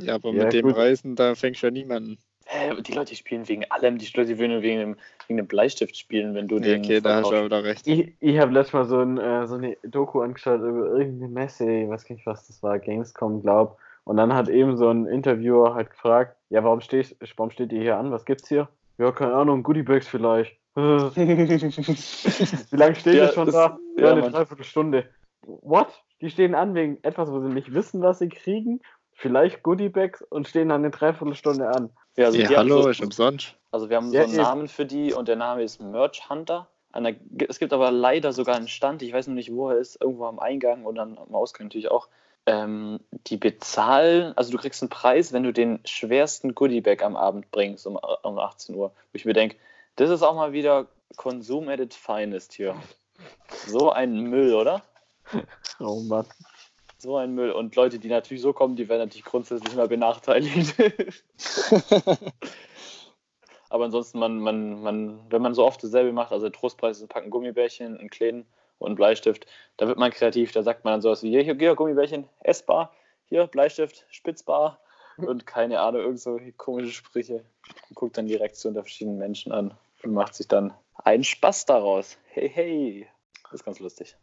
[0.00, 0.76] Ja, aber Ja, mit dem gut.
[0.76, 2.18] Reisen, da fängst du ja niemanden.
[2.48, 4.96] Hä, aber die Leute spielen wegen allem, die Leute würden wegen dem,
[5.26, 7.86] wegen dem Bleistift spielen, wenn du Ja, den okay, da hast du aber wieder recht.
[7.88, 11.68] Ich, ich habe letztes Mal so, ein, äh, so eine Doku angeschaut über irgendeine Messe,
[11.68, 13.78] ich weiß nicht, was das war, Gamescom, glaub.
[14.04, 17.80] Und dann hat eben so ein Interviewer halt gefragt, ja, warum, stehst, warum steht ihr
[17.80, 18.12] hier an?
[18.12, 18.68] Was gibt's hier?
[18.98, 20.56] Ja, keine Ahnung, Goodiebags vielleicht.
[20.76, 23.78] Wie lange steht Ja, ihr schon das- da?
[23.96, 24.30] Ja, ja, eine.
[24.30, 25.08] Dreiviertelstunde.
[25.42, 25.88] What?
[26.20, 28.80] Die stehen an wegen etwas, wo sie nicht wissen, was sie kriegen.
[29.16, 31.90] Vielleicht Goodiebags und stehen dann eine Dreiviertelstunde an.
[32.16, 33.54] Ja, also, ja, hallo, so, ist umsonst.
[33.70, 34.42] also wir haben Ja, so einen eben.
[34.42, 36.68] Namen für die und der Name ist Merch Hunter.
[36.94, 40.00] Der, es gibt aber leider sogar einen Stand, ich weiß nur nicht, wo er ist,
[40.00, 42.08] irgendwo am Eingang und dann am Ausgang natürlich auch.
[42.46, 47.50] Ähm, die bezahlen, also du kriegst einen Preis, wenn du den schwersten Goodiebag am Abend
[47.50, 48.90] bringst um, um 18 Uhr.
[48.90, 49.56] Wo ich mir denke,
[49.96, 52.76] das ist auch mal wieder Konsum at its finest hier.
[53.66, 54.82] So ein Müll, oder?
[55.80, 56.26] Oh Mann.
[56.98, 57.50] So ein Müll.
[57.50, 60.74] Und Leute, die natürlich so kommen, die werden natürlich grundsätzlich mal benachteiligt.
[63.68, 67.02] Aber ansonsten, man, man, man, wenn man so oft dasselbe macht, also der Trostpreis ist
[67.02, 68.46] ein Packen Gummibärchen, ein Kleen
[68.78, 70.52] und ein Bleistift, da wird man kreativ.
[70.52, 72.92] Da sagt man dann sowas wie: hier, hier, Gummibärchen, essbar,
[73.26, 74.80] hier, Bleistift, spitzbar
[75.16, 77.44] und keine Ahnung, irgend so komische Sprüche.
[77.88, 80.72] Und guckt dann die Reaktion der verschiedenen Menschen an und macht sich dann
[81.04, 82.18] einen Spaß daraus.
[82.28, 83.08] Hey, hey.
[83.44, 84.16] Das ist ganz lustig.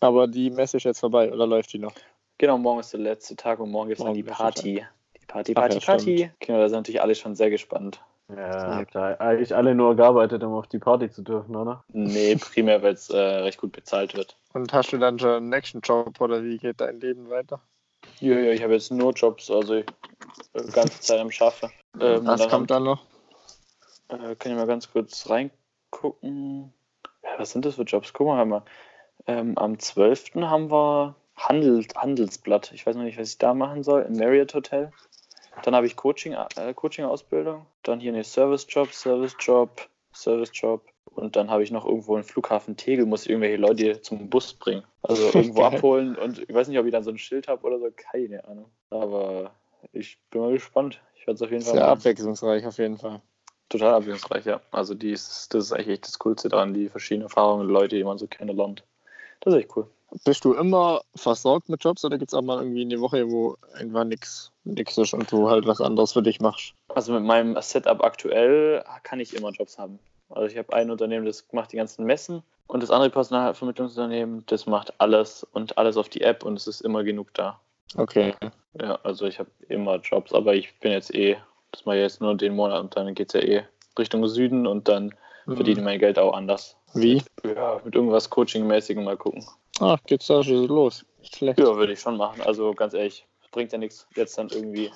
[0.00, 1.94] Aber die Messe ist jetzt vorbei oder läuft die noch?
[2.40, 4.86] Genau, morgen ist der letzte Tag und morgen gibt es dann die Party.
[5.20, 6.30] Die Party, Ach Party, ja, Party.
[6.40, 8.00] Genau, da sind natürlich alle schon sehr gespannt.
[8.34, 11.84] Ja, habt ihr eigentlich alle nur gearbeitet, um auf die Party zu dürfen, oder?
[11.88, 14.38] Nee, primär, weil es äh, recht gut bezahlt wird.
[14.54, 17.60] Und hast du dann schon einen nächsten Job oder wie geht dein Leben weiter?
[18.20, 19.86] Ja, ja, ich habe jetzt nur Jobs, also ich,
[20.54, 21.70] äh, ganze Zeit am Schaffe.
[22.00, 23.04] Ähm, Was dann kommt dann noch?
[24.08, 26.72] Äh, kann ich mal ganz kurz reingucken.
[27.22, 28.14] Ja, was sind das für Jobs?
[28.14, 28.64] Guck mal, haben wir.
[29.26, 30.36] Ähm, am 12.
[30.36, 31.16] haben wir
[31.48, 32.72] Handel, Handelsblatt.
[32.72, 34.02] Ich weiß noch nicht, was ich da machen soll.
[34.02, 34.92] Im Marriott Hotel.
[35.62, 37.66] Dann habe ich Coaching, äh, Coaching-Ausbildung.
[37.82, 40.82] Dann hier eine Service-Job, Service-Job, Service-Job.
[41.06, 44.84] Und dann habe ich noch irgendwo einen Flughafen Tegel, muss irgendwelche Leute zum Bus bringen.
[45.02, 46.16] Also irgendwo abholen.
[46.16, 47.88] Und ich weiß nicht, ob ich dann so ein Schild habe oder so.
[47.94, 48.70] Keine Ahnung.
[48.90, 49.50] Aber
[49.92, 51.00] ich bin mal gespannt.
[51.16, 51.98] Ich werde es auf jeden Fall Sehr machen.
[51.98, 53.20] abwechslungsreich auf jeden Fall.
[53.68, 54.60] Total abwechslungsreich, ja.
[54.70, 57.96] Also die ist, das ist eigentlich echt das Coolste daran, die verschiedenen Erfahrungen und Leute,
[57.96, 58.84] die man so kennenlernt.
[59.40, 59.88] Das ist echt cool.
[60.24, 63.56] Bist du immer versorgt mit Jobs oder gibt es auch mal irgendwie eine Woche, wo
[63.74, 66.74] einfach nichts nix ist und du halt was anderes für dich machst?
[66.88, 69.98] Also mit meinem Setup aktuell kann ich immer Jobs haben.
[70.28, 74.66] Also ich habe ein Unternehmen, das macht die ganzen Messen und das andere Personalvermittlungsunternehmen, das
[74.66, 77.60] macht alles und alles auf die App und es ist immer genug da.
[77.96, 78.34] Okay.
[78.80, 81.36] Ja, also ich habe immer Jobs, aber ich bin jetzt eh,
[81.72, 83.64] das mache ich jetzt nur den Monat und dann geht es ja eh
[83.98, 85.14] Richtung Süden und dann
[85.46, 86.76] verdiene ich mein Geld auch anders.
[86.94, 87.22] Wie?
[87.44, 89.44] Ja, mit irgendwas Coaching-mäßigem mal gucken.
[89.80, 91.04] Ach, geht's da schon los?
[91.22, 91.58] Schlecht.
[91.58, 92.42] Ja, würde ich schon machen.
[92.42, 94.90] Also ganz ehrlich, bringt ja nichts jetzt dann irgendwie.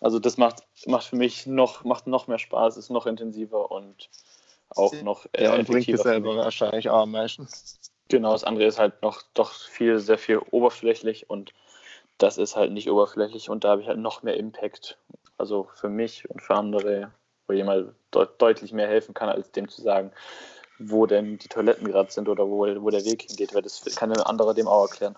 [0.00, 4.10] Also das macht, macht für mich noch, macht noch mehr Spaß, ist noch intensiver und
[4.70, 7.48] auch noch äh, Ja, und bringt es selber wahrscheinlich auch am meisten.
[8.08, 11.52] Genau, das andere ist halt noch doch viel, sehr viel oberflächlich und
[12.18, 14.98] das ist halt nicht oberflächlich und da habe ich halt noch mehr Impact.
[15.38, 17.12] Also für mich und für andere,
[17.46, 20.12] wo jemand deut deutlich mehr helfen kann, als dem zu sagen,
[20.78, 24.12] wo denn die Toiletten gerade sind oder wo, wo der Weg hingeht, weil das kann
[24.12, 25.16] ein anderer dem auch erklären.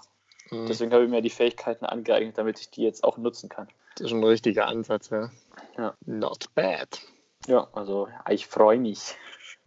[0.50, 0.66] Mhm.
[0.66, 3.68] Deswegen habe ich mir die Fähigkeiten angeeignet, damit ich die jetzt auch nutzen kann.
[3.96, 5.30] Das ist ein richtiger Ansatz, ja.
[5.78, 5.94] Ja.
[6.04, 7.00] Not bad.
[7.46, 9.16] Ja, also ich freue mich.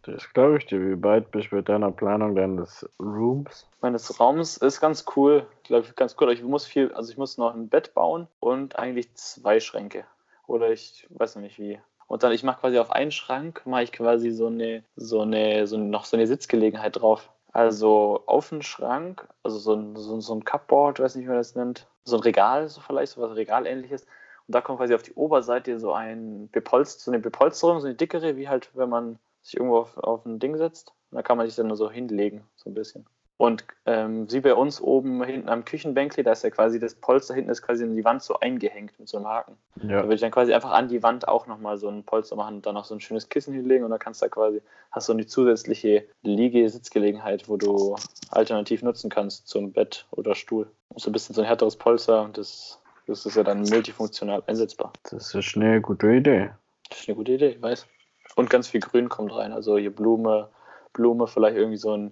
[0.04, 0.80] Das glaube ich dir.
[0.80, 3.67] Wie weit bist du mit deiner Planung deines Rooms?
[3.82, 6.28] Meines Raums ist ganz cool, glaube ich, ganz cool.
[6.28, 10.06] Aber ich muss viel, also ich muss noch ein Bett bauen und eigentlich zwei Schränke.
[10.47, 11.80] Oder ich weiß noch nicht wie.
[12.09, 15.67] Und dann, ich mache quasi auf einen Schrank, mache ich quasi so eine, so eine,
[15.67, 17.31] so noch so eine Sitzgelegenheit drauf.
[17.53, 21.37] Also auf den Schrank, also so ein, so, so ein Cupboard, weiß nicht, wie man
[21.37, 24.07] das nennt, so ein Regal, so vielleicht, so was Regalähnliches.
[24.47, 27.95] Und da kommt quasi auf die Oberseite so ein Bepolst, so eine Bepolsterung, so eine
[27.95, 30.93] dickere, wie halt, wenn man sich irgendwo auf, auf ein Ding setzt.
[31.11, 33.05] Und da kann man sich dann nur so hinlegen, so ein bisschen.
[33.39, 37.34] Und ähm, wie bei uns oben hinten am Küchenbänkli, da ist ja quasi das Polster
[37.34, 39.56] hinten ist quasi in die Wand so eingehängt mit so einem Haken.
[39.75, 40.04] Da Ja.
[40.04, 42.65] würde ich dann quasi einfach an die Wand auch nochmal so ein Polster machen und
[42.65, 45.13] dann noch so ein schönes Kissen hinlegen und dann kannst du da quasi, hast du
[45.13, 47.95] eine zusätzliche Liege-Sitzgelegenheit, wo du
[48.30, 50.67] alternativ nutzen kannst zum Bett oder Stuhl.
[50.97, 54.91] So ein bisschen so ein härteres Polster und das, das ist ja dann multifunktional einsetzbar.
[55.10, 56.49] Das ist eine gute Idee.
[56.89, 57.88] Das ist eine gute Idee, ich weiß.
[58.36, 59.54] Und ganz viel Grün kommt rein.
[59.54, 60.49] Also hier Blume,
[60.91, 62.12] Blume, vielleicht irgendwie so, ein,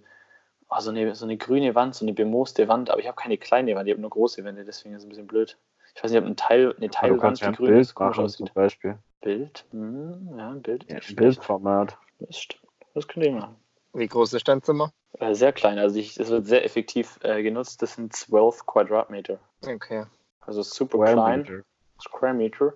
[0.70, 2.90] oh, so, eine, so eine grüne Wand, so eine bemooste Wand.
[2.90, 5.10] Aber ich habe keine kleine Wand, ich habe nur große Wände, deswegen ist es ein
[5.10, 5.58] bisschen blöd.
[5.96, 8.30] Ich weiß nicht, ob ein Teil, eine Teilwand, ja die grün Bild ist, komisch machen
[8.30, 8.54] zum aussieht.
[8.54, 8.98] Beispiel.
[9.22, 9.66] Bild?
[9.72, 10.84] Hm, ja, ein Bild.
[10.84, 11.16] ist Ja.
[11.16, 11.98] Bildformat.
[12.20, 12.64] Das stimmt.
[12.94, 13.56] Das könnt ihr machen.
[13.94, 14.92] Wie groß ist dein Zimmer?
[15.14, 17.82] Äh, sehr klein, also es wird sehr effektiv äh, genutzt.
[17.82, 19.40] Das sind 12 Quadratmeter.
[19.66, 20.06] Okay.
[20.42, 21.42] Also super Square klein.
[21.42, 21.64] Meter.
[22.00, 22.74] Square Meter.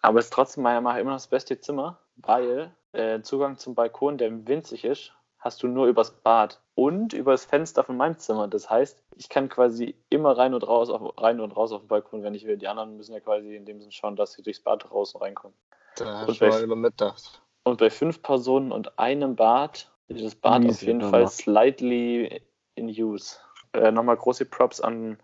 [0.00, 3.58] Aber es ist trotzdem meiner Meinung nach immer noch das beste Zimmer, weil äh, Zugang
[3.58, 8.18] zum Balkon, der winzig ist, hast du nur übers Bad und übers Fenster von meinem
[8.18, 8.48] Zimmer.
[8.48, 11.88] Das heißt, ich kann quasi immer rein und raus, auf, rein und raus auf den
[11.88, 12.56] Balkon, wenn ich will.
[12.56, 15.22] Die anderen müssen ja quasi in dem Sinne schauen, dass sie durchs Bad raus und
[15.22, 15.56] reinkommen.
[15.96, 17.40] Da Und hast du bei- mal übermittet.
[17.64, 21.00] Und bei fünf Personen und einem Bad ist das Bad Easy auf jeden.
[21.02, 22.42] Fall slightly
[22.76, 23.36] in use.
[23.74, 25.18] Äh, Nochmal große Props an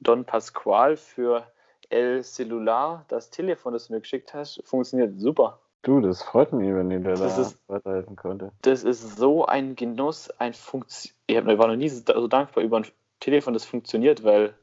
[0.00, 1.46] Don Pasqual für
[1.88, 3.04] El Celular.
[3.08, 5.58] Das Telefon, das du mir geschickt hast, funktioniert super.
[5.84, 8.52] Du, das freut mich, wenn ihr da ist- weiterhelfen konnte.
[8.62, 11.14] Das ist so ein Genuss, ein Funktion.
[11.26, 12.86] Ich war noch nie so dankbar über ein
[13.20, 14.54] Telefon, das funktioniert, weil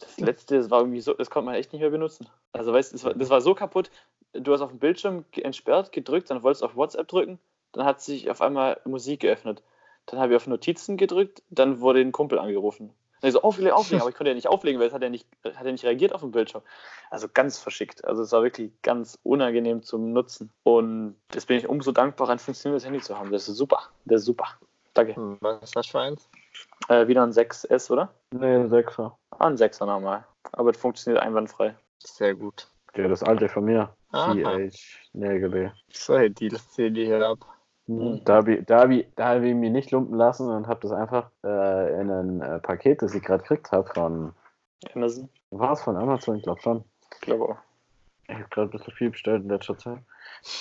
[0.00, 2.28] das letzte, das war irgendwie so, das konnte man echt nicht mehr benutzen.
[2.52, 3.90] Also weißt du, das war, das war so kaputt.
[4.32, 7.38] Du hast auf dem Bildschirm entsperrt, gedrückt, dann wolltest du auf WhatsApp drücken,
[7.72, 9.62] dann hat sich auf einmal Musik geöffnet.
[10.06, 12.92] Dann habe ich auf Notizen gedrückt, dann wurde ein Kumpel angerufen.
[13.24, 15.08] Dann ich so, auflegen, auflegen, aber ich konnte ja nicht auflegen, weil es hat ja
[15.08, 16.60] nicht, hat ja nicht reagiert auf dem Bildschirm.
[17.08, 18.04] Also ganz verschickt.
[18.04, 20.50] Also es war wirklich ganz unangenehm zum Nutzen.
[20.62, 23.32] Und jetzt bin ich umso dankbarer, ein funktionierendes Handy zu haben.
[23.32, 23.88] Das ist super.
[24.04, 24.48] Das ist super.
[24.92, 25.16] Danke.
[25.16, 26.28] Hm, Was ist das für eins?
[26.88, 28.12] Äh, wieder ein 6S, oder?
[28.30, 29.16] Nee, ein Sechser.
[29.30, 30.26] Ah, ein 6er normal.
[30.52, 31.74] Aber es funktioniert einwandfrei.
[32.00, 32.68] Sehr gut.
[32.94, 33.88] Ja, das alte von mir.
[34.12, 34.34] Aha.
[34.34, 35.72] TH Nägele.
[35.90, 37.38] Solche Deals zähle ich hier ab.
[37.86, 38.22] Mhm.
[38.24, 40.80] Da habe ich, da hab ich, da hab ich mich nicht lumpen lassen und habe
[40.80, 44.32] das einfach äh, in ein äh, Paket, das ich gerade gekriegt habe von,
[44.94, 45.28] Amazon.
[45.50, 46.36] war es von Amazon?
[46.36, 46.84] Ich glaube schon.
[47.12, 47.58] Ich glaube auch.
[48.26, 49.98] Ich habe gerade ein bisschen viel bestellt in letzter Zeit.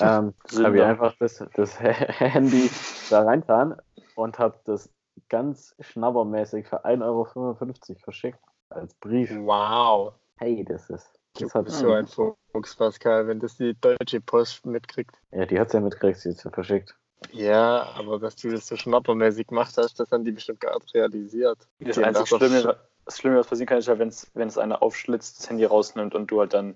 [0.02, 0.34] Ähm,
[0.64, 2.70] habe ich einfach das, das Handy
[3.10, 3.78] da reintan
[4.16, 4.90] und habe das
[5.30, 8.40] ganz schnabbermäßig für 1,55 Euro verschickt.
[8.70, 9.32] Als Brief.
[9.36, 10.14] Wow.
[10.38, 11.20] Hey, das ist.
[11.40, 15.16] Das hat, bist so ein Fuchs, Pascal, wenn das die Deutsche Post mitkriegt.
[15.32, 16.96] ja, die hat es ja mitgekriegt, sie ist ja verschickt.
[17.32, 21.58] Ja, aber dass du das so schnappermäßig gemacht hast, das haben die bestimmt gerade realisiert.
[21.80, 24.82] Das Die einzige Schlimme, das Schlimme, was passieren kann, ist ja, wenn's, wenn es einer
[24.82, 26.76] aufschlitzt, das Handy rausnimmt und du halt dann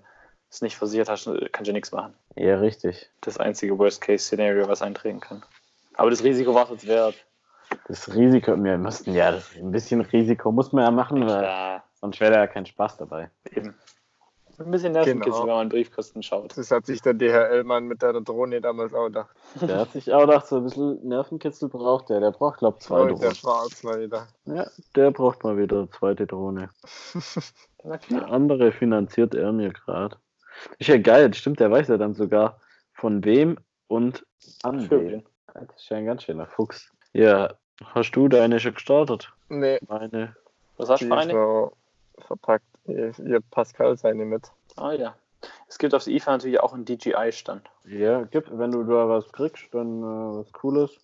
[0.50, 2.14] es nicht versichert hast, kannst du nichts machen.
[2.36, 3.10] Ja, richtig.
[3.20, 5.42] Das einzige Worst-Case-Szenario, was eintreten kann.
[5.94, 7.14] Aber das Risiko war es jetzt wert.
[7.86, 11.84] Das Risiko, wir müssten ja, das, ein bisschen Risiko muss man ja machen, weil Ja,
[12.00, 13.30] sonst wäre da ja kein Spaß dabei.
[13.50, 13.74] eben.
[14.58, 15.46] Ein bisschen Nervenkitzel, Genau.
[15.46, 16.56] wenn man Briefkosten schaut.
[16.58, 19.30] Das hat sich der DHL-Mann mit deiner Drohne damals auch gedacht.
[19.60, 22.20] Der hat sich auch gedacht, so ein bisschen Nervenkitzel braucht der.
[22.20, 23.34] Der braucht, glaube ich, zwei Oh, der Drohnen.
[23.36, 24.26] Schwarz mal wieder.
[24.46, 24.66] Ja,
[24.96, 26.70] der braucht mal wieder eine zweite Drohne.
[28.08, 28.30] Klar.
[28.30, 30.16] andere finanziert er mir gerade.
[30.78, 32.60] Ist ja geil, stimmt, der weiß ja dann sogar
[32.92, 34.26] von wem und
[34.64, 35.24] an Für wen.
[35.54, 36.90] Das ist ja ein ganz schöner Fuchs.
[37.12, 39.32] Ja, hast du deine schon gestartet?
[39.48, 40.34] Nee, Meine.
[40.76, 41.70] Was hast du für eine?
[42.26, 44.50] Verpackt ihr, Pascal seine mit.
[44.76, 45.14] Ah ja.
[45.68, 47.62] Es gibt auf der IFA natürlich auch einen DJI-Stand.
[47.86, 50.98] Ja, gibt, wenn du da was kriegst, dann äh, was Cooles.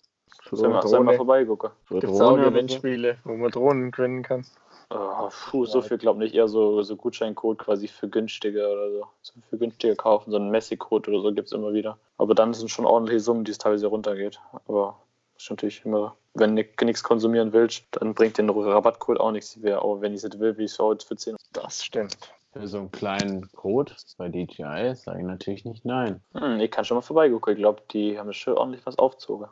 [0.49, 1.71] So, Sollen wir, mal vorbeigucken?
[1.89, 2.35] so Gibt es auch.
[2.35, 4.45] Gewinnspiele, wo man Drohnen gewinnen kann?
[4.91, 6.35] Oh, puh, so viel glaube nicht.
[6.35, 9.07] Eher so, so Gutscheincode quasi für günstige oder so.
[9.21, 10.29] so für günstige kaufen.
[10.29, 11.97] So einen Messi-Code oder so gibt es immer wieder.
[12.17, 14.39] Aber dann sind schon ordentliche Summen, die es teilweise runtergeht.
[14.67, 14.99] Aber
[15.45, 19.61] ist natürlich immer, wenn du nichts konsumieren willst, dann bringt den Rabattcode auch nichts.
[19.61, 21.35] Wäre auch, wenn ich es will, wie ich es heute für 10.
[21.53, 22.17] Das stimmt.
[22.51, 26.21] Für so einen kleinen Code bei DJI sage ich natürlich nicht nein.
[26.33, 27.53] Hm, ich kann schon mal vorbeigucken.
[27.53, 29.47] Ich glaube, die haben schon ordentlich was aufgezogen.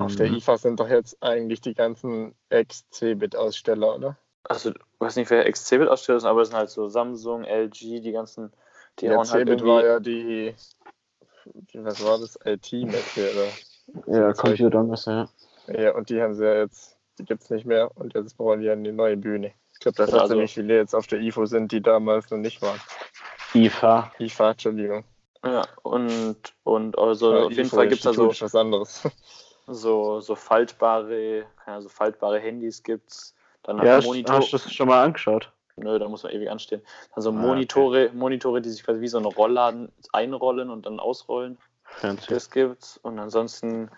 [0.00, 0.36] Auf der Mhm.
[0.36, 4.18] IFA sind doch jetzt eigentlich die ganzen Ex-Cebit-Aussteller, oder?
[4.44, 8.12] Also, ich weiß nicht, wer XC-Bit-Aussteller ist, aber es sind halt so Samsung, LG, die
[8.12, 8.52] ganzen.
[8.98, 9.66] Die Ja, halt Cebit irgendwie.
[9.68, 10.54] war ja die,
[11.72, 13.48] die- was war das, IT-Messe, oder?
[14.06, 15.28] Ja, Computer ja.
[15.68, 18.60] Ja, und die haben sie ja jetzt, die gibt es nicht mehr und jetzt brauchen
[18.60, 19.52] die ja eine neue Bühne.
[19.72, 22.30] Ich glaube, dass Ja, da also- ziemlich viele jetzt auf der IFO sind, die damals
[22.30, 22.80] noch nicht waren.
[23.54, 24.12] IFA.
[24.18, 25.04] IFA, Entschuldigung.
[25.44, 29.02] Ja, und, und also Ja, auf jeden Fall gibt es da so, was anderes.
[29.66, 33.34] so, so faltbare, also faltbare Handys gibt's.
[33.62, 34.36] Dann Ja, halt hast, Monitor.
[34.36, 35.52] hast du das schon mal angeschaut?
[35.76, 36.82] Nö, da muss man ewig anstehen.
[37.14, 37.46] Dann so Ah, okay.
[37.46, 41.56] Monitore, Monitore, die sich quasi wie so ein Rollladen einrollen und dann ausrollen.
[41.96, 42.26] Fancy.
[42.28, 42.98] Das gibt's.
[42.98, 43.90] Und ansonsten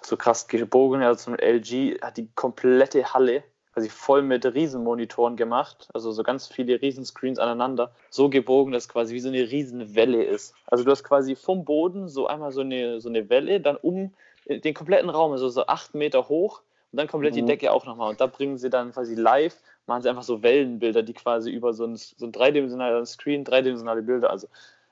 [0.00, 1.02] so krass gebogen.
[1.02, 5.88] Also zum LG hat die komplette Halle quasi voll mit Riesenmonitoren gemacht.
[5.94, 7.92] Also so ganz viele Riesenscreens aneinander.
[8.10, 10.54] So gebogen, dass quasi wie so eine Riesenwelle ist.
[10.66, 14.12] Also du hast quasi vom Boden so einmal so eine, so eine Welle, dann um
[14.48, 16.62] den kompletten Raum, also so acht Meter hoch.
[16.92, 17.46] Und dann komplett die Mhm.
[17.46, 18.10] Decke auch nochmal.
[18.10, 19.54] Und da bringen sie dann quasi live,
[19.86, 24.02] machen sie einfach so Wellenbilder, die quasi über so ein, so ein dreidimensionalen Screen, dreidimensionale
[24.02, 24.48] Bilder, also,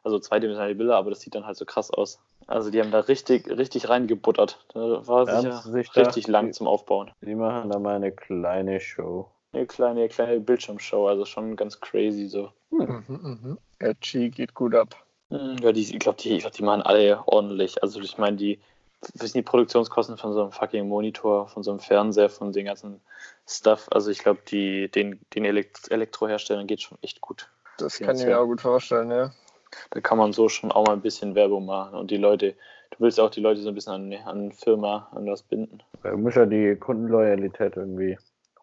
[0.08, 2.18] also zweidimensionale Bilder, aber das sieht dann halt so krass aus.
[2.46, 4.64] Also die haben da richtig, richtig reingebuttert.
[4.72, 7.10] Da war Da sicher sie sich da- richtig lang zum Aufbauen.
[7.20, 9.30] Die machen da mal eine kleine Show.
[9.52, 12.52] Eine kleine, kleine Bildschirmshow, also schon ganz crazy so.
[12.70, 13.58] mhm, mhm.
[13.80, 14.96] LG geht gut ab.
[15.30, 17.82] Hm, Ja, die, ich glaube, die, ich glaub, die machen alle ordentlich.
[17.82, 18.60] Also ich meine, die,
[19.14, 22.64] was sind die Produktionskosten von so einem fucking Monitor, von so einem Fernseher, von den
[22.66, 23.00] ganzen
[23.46, 23.88] Stuff.
[23.90, 27.48] Also ich glaube, die, den, den Elekt Elektroherstellern geht schon echt gut.
[27.78, 29.30] Das kann ich mir auch gut vorstellen, ja.
[29.90, 31.94] Da kann man so schon auch mal ein bisschen Werbung machen.
[31.98, 32.52] Und die Leute,
[32.90, 35.82] du willst auch die Leute so ein bisschen an, an eine Firma, an was binden.
[36.02, 38.18] Da muss ja die Kundenloyalität irgendwie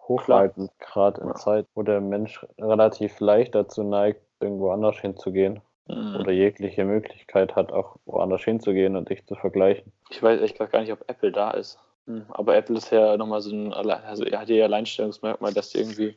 [0.07, 1.35] hochhalten, gerade in Ja.
[1.35, 5.61] Zeit, wo der Mensch relativ leicht dazu neigt, irgendwo anders hinzugehen.
[5.87, 6.15] Hm.
[6.19, 9.91] Oder jegliche Möglichkeit hat, auch woanders hinzugehen und dich zu vergleichen.
[10.09, 11.77] Ich weiß echt gar nicht, ob Apple da ist.
[12.07, 15.79] Hm, Aber Apple ist ja nochmal so ein, also er hat ja Alleinstellungsmerkmal, dass die
[15.79, 16.15] irgendwie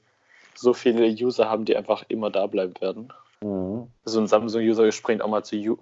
[0.55, 3.12] so viele User haben, die einfach immer da bleiben werden.
[3.42, 3.90] Mhm.
[4.05, 5.79] So ein Samsung-User springt auch mal zu Hu-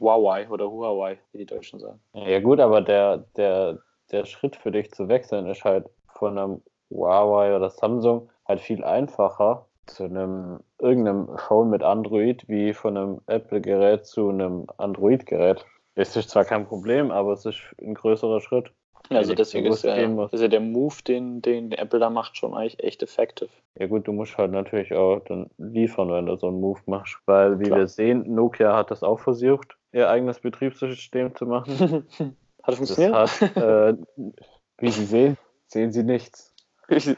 [0.00, 2.00] Huawei oder Huawei, wie die Deutschen sagen.
[2.14, 3.78] Ja gut, aber der, der,
[4.10, 8.84] der Schritt für dich zu wechseln ist halt von einem Huawei oder Samsung halt viel
[8.84, 15.64] einfacher zu einem irgendeinem Phone mit Android wie von einem Apple-Gerät zu einem Android-Gerät.
[15.94, 18.72] Es ist zwar kein Problem, aber es ist ein größerer Schritt.
[19.08, 19.94] Also deswegen ist ja,
[20.26, 23.50] ist ja der Move, den, den Apple da macht, schon eigentlich echt effektiv.
[23.78, 27.18] Ja gut, du musst halt natürlich auch dann liefern, wenn du so einen Move machst,
[27.26, 27.80] weil wie Klar.
[27.80, 32.06] wir sehen, Nokia hat das auch versucht, ihr eigenes Betriebssystem zu machen.
[32.62, 33.12] Hat funktioniert?
[33.12, 33.96] hat, äh,
[34.78, 35.36] wie Sie sehen,
[35.66, 36.54] sehen Sie nichts.
[36.88, 37.08] ist,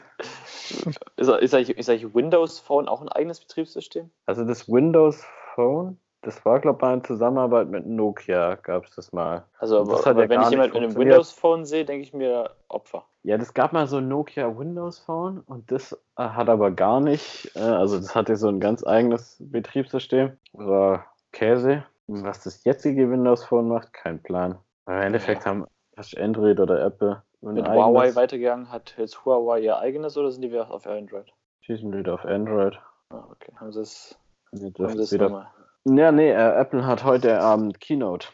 [1.17, 4.09] ist, eigentlich, ist eigentlich Windows Phone auch ein eigenes Betriebssystem?
[4.25, 8.95] Also das Windows Phone, das war glaube ich mal in Zusammenarbeit mit Nokia, gab es
[8.95, 9.45] das mal.
[9.59, 10.97] Also, aber, hat ja aber wenn ich jemanden mit einem funktioniert.
[10.97, 13.05] Windows Phone sehe, denke ich mir Opfer.
[13.23, 16.99] Ja, das gab mal so ein Nokia Windows Phone und das äh, hat aber gar
[16.99, 20.37] nicht, äh, also das hatte so ein ganz eigenes Betriebssystem.
[20.53, 21.83] War Käse.
[22.07, 24.59] Was das jetzige Windows Phone macht, kein Plan.
[24.85, 25.65] Aber im Endeffekt haben
[25.97, 30.41] hast Android oder Apple Mit eigenes- Huawei weitergegangen, hat jetzt Huawei ihr eigenes oder sind
[30.41, 31.33] die wieder auf Android?
[31.61, 32.79] Schießen wieder auf Android.
[33.09, 33.53] Ah, okay.
[33.59, 34.19] Haben sie es
[34.51, 35.51] wieder.
[35.87, 38.27] Ja, nee, äh, Apple hat heute Abend Keynote.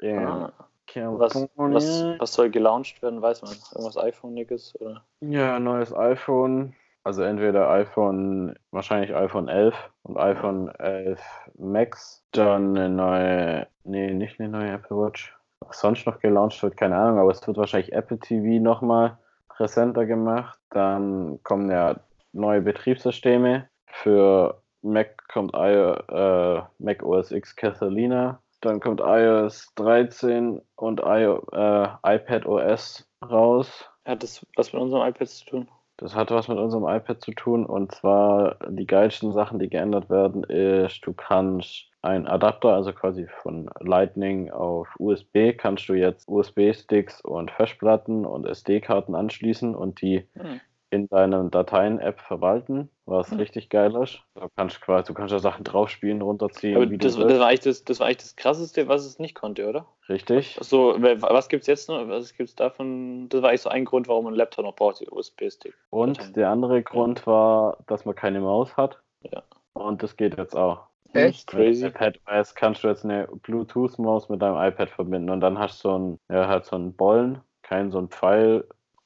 [0.00, 0.52] In Ah,
[0.94, 3.52] was, was, was soll gelauncht werden, weiß man.
[3.72, 5.04] Irgendwas iPhone-Nickes oder?
[5.20, 6.74] Ja, neues iPhone.
[7.04, 11.20] Also entweder iPhone, wahrscheinlich iPhone 11 und iPhone 11
[11.58, 12.22] Max.
[12.32, 15.34] Dann eine neue, nee, nicht eine neue Apple Watch.
[15.60, 20.06] Was sonst noch gelauncht wird, keine Ahnung, aber es wird wahrscheinlich Apple TV nochmal präsenter
[20.06, 20.58] gemacht.
[20.70, 21.96] Dann kommen ja
[22.32, 23.68] neue Betriebssysteme.
[23.86, 28.40] Für Mac kommt äh, Mac OS X Catalina.
[28.60, 33.88] Dann kommt iOS 13 und I, äh, iPad OS raus.
[34.04, 35.68] Hat das was mit unserem iPad zu tun?
[35.98, 40.08] Das hat was mit unserem iPad zu tun und zwar die geilsten Sachen, die geändert
[40.08, 46.28] werden, ist, du kannst einen Adapter, also quasi von Lightning auf USB, kannst du jetzt
[46.28, 50.60] USB-Sticks und Festplatten und SD-Karten anschließen und die Hm.
[50.90, 53.38] In deiner Dateien-App verwalten, was Hm.
[53.38, 54.22] richtig geil ist.
[54.34, 57.84] Du kannst quasi, du kannst da Sachen draufspielen, runterziehen, Aber das, das, war eigentlich das,
[57.84, 59.86] das war eigentlich das krasseste, was es nicht konnte, oder?
[60.08, 60.58] Richtig.
[60.60, 62.08] So, was gibt's jetzt noch?
[62.08, 63.28] Was gibt's davon?
[63.28, 65.74] Das war eigentlich so ein Grund, warum man einen Laptop noch braucht, der USB-Stick.
[65.90, 68.98] Und der andere Grund war, dass man keine Maus hat.
[69.30, 69.42] Ja.
[69.74, 70.88] Und das geht jetzt auch.
[71.12, 71.46] Echt?
[71.46, 71.84] Crazy.
[71.84, 75.88] Mit iPadOS kannst du jetzt eine Bluetooth-Maus mit deinem iPad verbinden und dann hast du
[75.88, 78.08] so einen, ja, halt so einen Bollen, kein so ein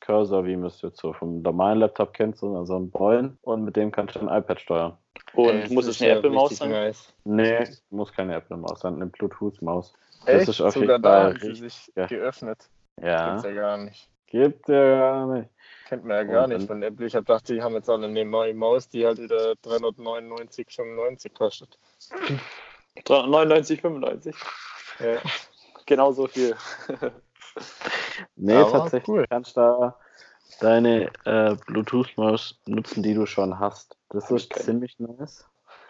[0.03, 3.65] Pfeil-Cursor, wie man es jetzt so vom normalen Laptop kennt, sondern so einen Bollen und
[3.65, 4.99] mit dem kannst du dein iPad steuern.
[5.35, 6.71] Und muss es eine Apple-Maus sein?
[6.71, 7.13] Nice.
[7.25, 9.95] Nee, muss keine Apple-Maus sein, eine Bluetooth-Maus.
[10.27, 12.07] Das ist auf Sogar jeden da Fall sich ja.
[12.07, 12.69] geöffnet.
[13.01, 14.09] Ja, Gibt's ja gar nicht.
[14.27, 15.49] gibt ja gar nicht.
[15.89, 17.07] Kennt man ja gar Und nicht von Apple.
[17.07, 21.79] Ich hab gedacht, die haben jetzt alle eine neue Maus, die halt wieder 399,95 kostet.
[23.05, 24.35] 99,95.
[25.01, 25.19] Ja.
[25.87, 26.55] Genauso viel.
[28.37, 29.27] Nee, Aber tatsächlich cool.
[29.29, 29.97] kannst da
[30.61, 33.97] deine äh, Bluetooth-Maus nutzen, die du schon hast.
[34.11, 34.65] Das ist Geil.
[34.65, 35.47] ziemlich nice.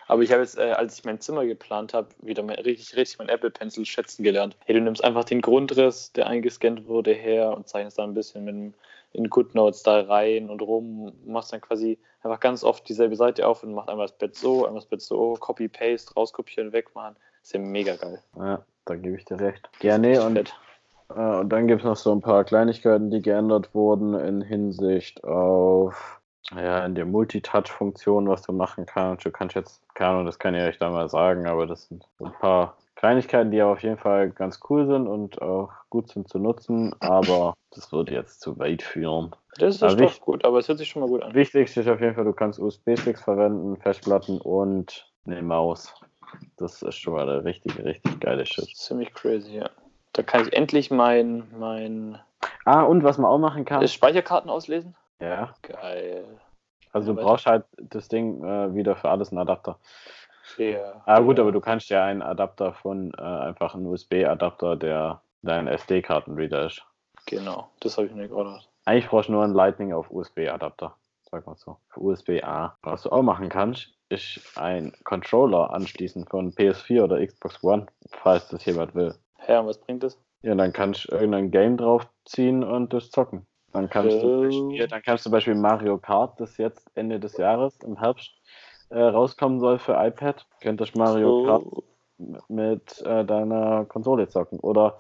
[0.08, 3.18] Aber ich habe jetzt, äh, als ich mein Zimmer geplant habe, wieder mal richtig, richtig
[3.18, 4.56] mein Apple Pencil schätzen gelernt.
[4.64, 8.44] Hey, du nimmst einfach den Grundriss, der eingescannt wurde, her und zeichnest da ein bisschen
[8.44, 8.74] mit dem,
[9.12, 13.62] in GoodNotes da rein und rum, machst dann quasi einfach ganz oft dieselbe Seite auf
[13.62, 17.16] und machst einmal das Bett so, einmal das Bett so, Copy, Paste, rauskopieren, wegmachen.
[17.42, 18.22] ist ja mega geil.
[18.36, 19.68] Ja, da gebe ich dir recht.
[19.80, 20.54] Ja, nee, und Fett.
[21.10, 25.22] Äh, Und dann gibt es noch so ein paar Kleinigkeiten, die geändert wurden in Hinsicht
[25.24, 26.20] auf
[26.54, 29.24] ja, in der Multitouch-Funktion, was du machen kannst.
[29.24, 32.04] Du kannst jetzt, keine Ahnung, das kann ich euch da mal sagen, aber das sind
[32.18, 36.28] so ein paar Kleinigkeiten, die auf jeden Fall ganz cool sind und auch gut sind
[36.28, 39.34] zu nutzen, aber das würde jetzt zu weit führen.
[39.58, 41.34] Das ist Aber doch wichtig- gut, aber es hört sich schon mal gut an.
[41.34, 45.94] Wichtigste ist auf jeden Fall, du kannst USB-Sticks verwenden, Festplatten und eine Maus.
[46.58, 48.68] Das ist schon mal der richtige, richtig geile Shit.
[48.76, 49.70] Ziemlich crazy, ja.
[50.12, 52.18] Da kann ich endlich mein, mein
[52.64, 53.82] Ah, und was man auch machen kann.
[53.82, 54.94] äh, Speicherkarten auslesen.
[55.20, 56.24] Ja, Geil.
[56.92, 57.26] also Ja, du weiter.
[57.28, 59.78] brauchst halt das Ding äh, wieder für alles einen Adapter.
[60.58, 61.02] Ja.
[61.06, 65.66] Ah gut, aber du kannst ja einen Adapter von äh, einfach einen USB-Adapter, der dein
[65.68, 66.84] SD-Kartenreader ist.
[67.26, 68.68] Genau, das habe ich mir gerade gedacht.
[68.84, 70.96] Eigentlich brauchst du nur einen Lightning auf USB-Adapter.
[71.30, 71.78] Sag mal so.
[71.88, 72.76] Für USB-A.
[72.82, 78.48] Was du auch machen kannst, ist ein Controller anschließen von PS4 oder Xbox One, falls
[78.48, 79.14] das jemand will.
[79.46, 80.18] Hä, und was bringt das?
[80.42, 83.46] Ja, dann kannst du irgendein Game draufziehen und das zocken.
[83.72, 87.20] Dann kannst, du, zum Beispiel- dann kannst du zum Beispiel Mario Kart, das jetzt Ende
[87.20, 88.30] des Jahres im Herbst
[88.90, 91.82] äh, rauskommen soll für iPad, könntest Mario Kart So,
[92.48, 94.60] mit äh, deiner Konsole zocken.
[94.60, 94.96] Oder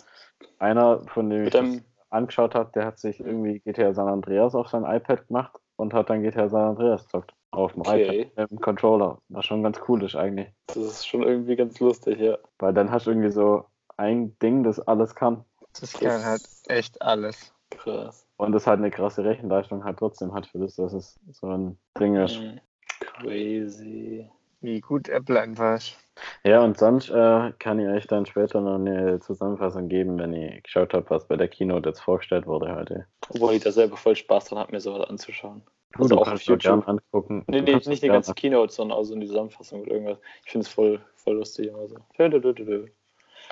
[0.58, 4.08] einer, von dem ich mit das einem, angeschaut habe, der hat sich irgendwie GTA San
[4.08, 7.34] Andreas auf sein iPad gemacht und hat dann GTA San Andreas zockt.
[7.50, 8.22] Auf dem Okay.
[8.22, 9.18] iPad mit dem Controller.
[9.28, 10.48] Was schon ganz cool ist eigentlich.
[10.68, 12.38] das ist schon irgendwie ganz lustig, ja.
[12.58, 13.64] Weil dann hast du irgendwie so
[14.02, 15.44] ein Ding, das alles kann.
[15.80, 17.54] Das kann halt echt alles.
[17.70, 18.26] Krass.
[18.36, 21.78] Und das halt eine krasse Rechenleistung halt trotzdem hat für das, dass es so ein
[21.98, 22.40] Ding ist.
[22.40, 22.60] Mhm.
[23.00, 24.28] Crazy.
[24.60, 25.96] Wie gut Apple einfach ist.
[26.44, 30.62] Ja, und sonst äh, kann ich euch dann später noch eine Zusammenfassung geben, wenn ich
[30.62, 33.06] geschaut habe, was bei der Keynote jetzt vorgestellt wurde heute.
[33.30, 35.62] Obwohl ich da selber voll Spaß dran habe, mir sowas anzuschauen.
[35.92, 36.86] Du, Also du auch kannst auf YouTube.
[36.86, 37.44] angucken.
[37.48, 40.18] Nee, nee, nicht die ganze Keynote, sondern auch so eine Zusammenfassung oder irgendwas.
[40.44, 41.96] Ich finde es voll, voll lustig immer so.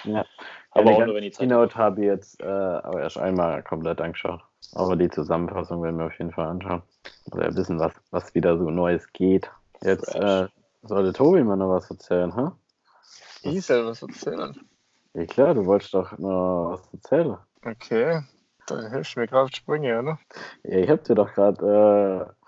[0.05, 0.25] Ja.
[0.73, 3.63] Aber ja, auch nur, wenn die Zeit Keynote habe ich jetzt äh, aber erst einmal
[3.63, 4.41] komplett angeschaut.
[4.75, 6.83] Aber die Zusammenfassung werden wir auf jeden Fall anschauen.
[7.33, 9.51] Oder ein bisschen, was, was wieder so Neues geht.
[9.83, 10.47] Jetzt äh,
[10.83, 12.57] sollte Tobi mal noch was erzählen, ha?
[13.43, 14.55] Ich soll was erzählen.
[15.15, 17.37] Ja klar, du wolltest doch noch was erzählen.
[17.65, 18.23] Okay,
[18.67, 20.19] dann hilfst du mir gerade Sprünge, oder?
[20.63, 22.47] Ja, ich hab dir doch gerade äh,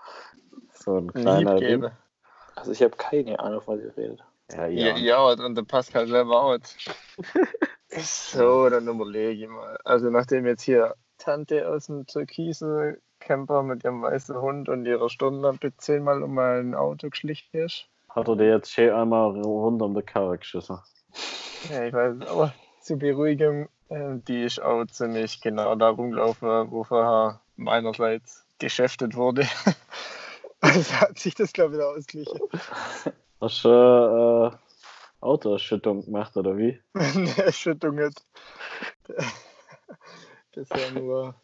[0.73, 1.91] so ein kleiner Lieb.
[2.55, 4.23] Also ich habe keine Ahnung, von was ihr redet.
[4.51, 5.23] Ja, Ja, ja.
[5.23, 6.57] und der Pascal selber auch.
[7.89, 9.77] so, dann überlege ich mal.
[9.83, 15.09] Also nachdem jetzt hier Tante aus dem türkisen Camper mit ihrem weißen Hund und ihrer
[15.09, 17.87] Stirnlampe zehnmal um mein Auto geschlichen ist.
[18.09, 20.79] Hat er dir jetzt schön einmal rund um die Karre geschissen?
[21.71, 26.83] Ja, ich weiß, aber zur Beruhigung, äh, die ist auch ziemlich genau da rumgelaufen, wo
[26.83, 29.47] vorher meinerseits geschäftet wurde.
[30.61, 32.39] also hat sich das, glaube ich, wieder ausgeglichen.
[33.43, 34.57] Hast du äh,
[35.19, 36.79] Autoerschüttung gemacht oder wie?
[36.93, 38.23] Eine Erschüttung nicht.
[40.53, 41.35] Das ist ja nur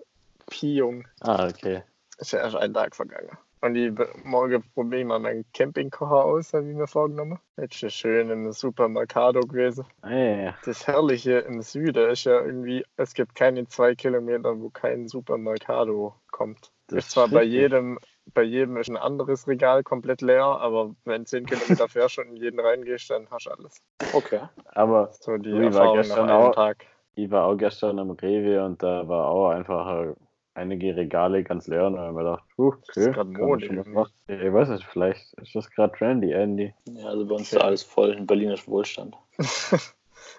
[0.50, 1.06] Piung.
[1.20, 1.84] Ah, okay.
[2.18, 3.38] Ist ja erst ein Tag vergangen.
[3.60, 3.94] Und die
[4.24, 7.38] morgen probiere ich mal meinen Campingkocher aus, habe ich mir vorgenommen.
[7.58, 9.84] Jetzt ist schön im Supermercado gewesen.
[10.02, 15.10] Ey, Das Herrliche im Süden ist ja irgendwie, es gibt keine zwei Kilometer, wo kein
[15.10, 16.72] Supermercado kommt.
[16.88, 18.00] das ist zwar bei jedem,
[18.34, 22.36] bei jedem ist ein anderes Regal komplett leer, aber wenn 10 Kilometer fährst und in
[22.38, 23.82] jeden reingehst, dann hast du alles.
[24.14, 24.42] Okay.
[24.74, 26.86] Aber So die Ui, war gestern einem auch- Tag.
[27.16, 30.14] ich war auch gestern am Rewe und da war auch einfach
[30.56, 33.32] einige Regale ganz leer und da habe ich mir gedacht, uh, Das okay, ist man
[33.34, 34.06] Mode.
[34.28, 36.74] Ja, Ich weiß nicht, vielleicht ist das gerade trendy, Andy.
[36.90, 39.16] Ja, also bei uns ist alles voll in berlinisch Wohlstand.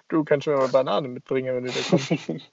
[0.09, 2.11] Du kannst mir mal Bananen mitbringen, wenn du da kommst.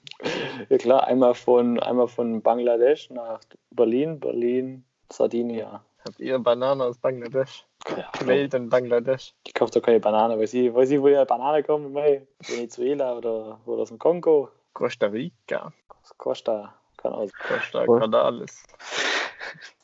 [0.69, 3.39] Ja klar, einmal von, einmal von Bangladesch nach
[3.71, 5.83] Berlin, Berlin, Sardinia.
[6.05, 7.65] Habt ihr Bananen aus Bangladesch?
[7.87, 9.33] Ja, Made in Bangladesch.
[9.45, 12.25] ich kaufe doch keine Banane, weil sie, weil sie woher Banane kommen, mei.
[12.39, 14.49] Venezuela oder, oder aus dem Kongo.
[14.73, 15.73] Costa Rica.
[16.01, 17.31] Aus Costa, kann aus.
[17.33, 17.85] Costa.
[17.85, 18.63] Cordalis.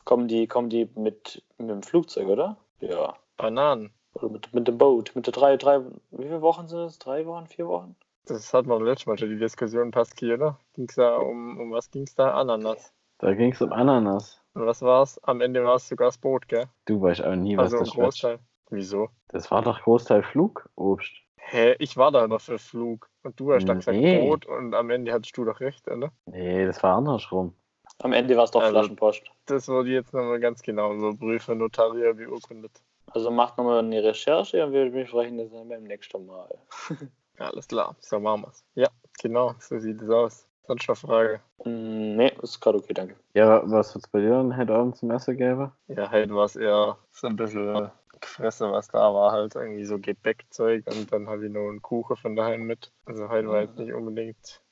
[0.04, 2.56] Kommen die, kommen die mit, mit dem Flugzeug, oder?
[2.80, 3.14] Ja.
[3.36, 3.90] Bananen.
[4.14, 5.12] Oder mit, mit dem Boot.
[5.14, 6.98] Mit der drei, drei, wie viele Wochen sind es?
[6.98, 7.96] Drei Wochen, vier Wochen?
[8.26, 10.58] Das hat man letztes Mal schon die Diskussion Pascal, oder?
[10.74, 12.34] Ging's da um, um was ging's da?
[12.34, 12.92] Ananas.
[13.18, 14.40] Da ging es um Ananas.
[14.56, 15.18] Und was war's?
[15.24, 16.64] Am Ende war es sogar das Boot, gell?
[16.86, 18.04] Du weißt auch nie, was Also ein das wird.
[18.06, 18.38] Großteil.
[18.70, 19.10] Wieso?
[19.28, 21.12] Das war doch Großteil Flugobst.
[21.36, 23.08] Hä, ich war da immer für Flug.
[23.22, 24.18] Und du hast da gesagt Nee.
[24.26, 26.10] Boot und am Ende hattest du doch recht, oder?
[26.24, 27.54] Nee, das war andersrum.
[27.98, 29.22] Am Ende war es doch Also- Flaschenpost.
[29.46, 32.72] Das wurde jetzt nochmal ganz genau überprüfen, notariell beurkundet.
[33.08, 36.48] Also macht nochmal eine Recherche und wir besprechen das dann beim nächsten Mal.
[37.38, 38.64] Alles klar, so machen wir's.
[38.74, 38.88] Ja,
[39.22, 40.48] genau, so sieht es aus.
[40.66, 41.40] Sonst noch Frage.
[41.64, 43.16] Mm, nee, ist gerade okay, danke.
[43.34, 45.72] Ja, was wird's bei dir dann heute Abend zum Essen geben?
[45.88, 47.90] Ja, halt war es eher so ein bisschen
[48.20, 52.16] gefressen, was da war, halt irgendwie so Gebäckzeug und dann habe ich noch einen Kuchen
[52.16, 52.92] von daheim mit.
[53.04, 54.62] Also heute war jetzt nicht unbedingt.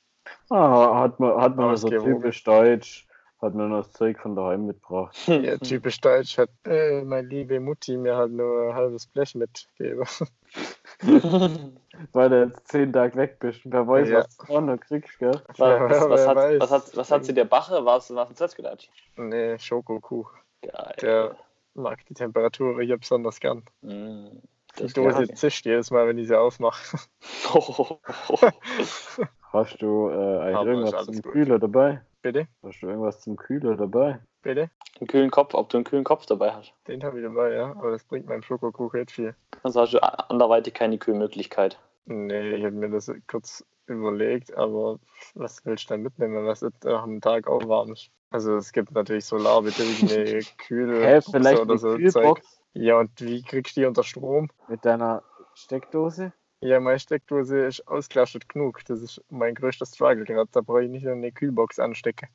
[0.51, 2.17] Ah, hat man, hat man so Ausgewogen.
[2.17, 3.07] typisch deutsch,
[3.45, 5.17] hat man das Zeug von daheim mitgebracht.
[5.29, 10.05] Ja, typisch deutsch hat äh, meine liebe Mutti mir halt nur ein halbes Blech mitgegeben.
[12.13, 13.61] Weil du jetzt zehn Tage weg bist.
[13.65, 14.19] Wer weiß, Ja.
[14.19, 15.41] was du auch noch kriegst, gell?
[15.49, 17.85] Was, Ja, was, hat, was, hat, was hat sie dir Bache?
[17.85, 18.89] War es ein Selbstgedacht?
[19.17, 20.39] Nee, Schokokuchen.
[20.63, 20.95] Geil.
[21.01, 21.37] Der
[21.75, 23.63] mag die Temperatur hier besonders gern.
[23.83, 24.27] Mm,
[24.79, 26.99] Die Dose zischt jedes Mal, wenn ich sie aufmache.
[29.53, 31.33] Hast du äh, ist irgendwas zum gut.
[31.33, 32.01] Kühler dabei?
[32.25, 32.49] Bitte?
[32.63, 34.19] Hast du irgendwas zum Kühler dabei?
[34.41, 34.71] Bitte?
[34.99, 36.73] einen kühlen Kopf, ob du einen kühlen Kopf dabei hast.
[36.89, 37.73] Den habe ich dabei, ja.
[37.73, 39.35] Aber das bringt meinem Schokokuchen nicht viel.
[39.63, 41.79] Sonst hast du anderweitig keine Kühlmöglichkeit.
[42.07, 45.01] Nee, ich habe mir das kurz überlegt, aber
[45.35, 48.09] was willst du denn mitnehmen, was jetzt nach einem Tag auch warm ist?
[48.31, 52.43] Also es gibt natürlich solarbetriebene Kühl Hä, vielleicht oder eine so Kühlbox Zeug.
[52.73, 54.49] Ja, und wie kriegst du die unter Strom?
[54.69, 55.23] mit deiner
[55.53, 56.33] Steckdose?
[56.65, 58.83] Ja, meine Steckdose ist ausgelastet genug.
[58.87, 60.49] Das ist mein größter Struggle gerade.
[60.51, 62.31] Da brauche ich nicht noch eine Kühlbox anstecken.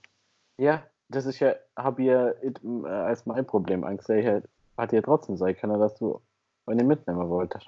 [0.59, 4.27] Ja, das ist ja, habe ich ja äh, als mein Problem angesehen.
[4.27, 6.21] Halt, hat ja trotzdem sein können, dass du
[6.67, 7.67] eine mitnehmen wolltest.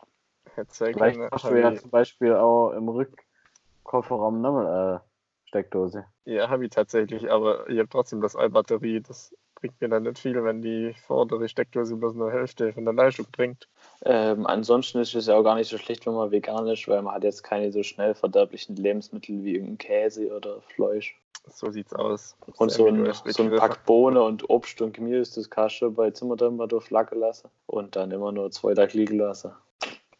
[0.69, 6.05] Vielleicht hast du ja ich- zum Beispiel auch im Rückkofferraum nochmal äh, Steckdose.
[6.25, 9.01] Ja, habe ich tatsächlich, aber ich habe trotzdem das Batterie.
[9.01, 12.93] Das bringt mir dann nicht viel, wenn die vordere Steckdose bloß nur Hälfte von der
[12.93, 13.67] Leistung bringt.
[14.03, 17.01] Ähm, ansonsten ist es ja auch gar nicht so schlecht, wenn man vegan ist, weil
[17.01, 21.15] man hat jetzt keine so schnell verderblichen Lebensmittel wie irgendein Käse oder Fleisch.
[21.47, 22.35] So sieht's aus.
[22.57, 23.55] Und so ein, so ein.
[23.55, 28.11] Pack Bohnen und Obst und Gemüse, das kannst du bei Zimmertemperatur flacken lassen und dann
[28.11, 29.51] immer nur zwei Tage liegen lassen.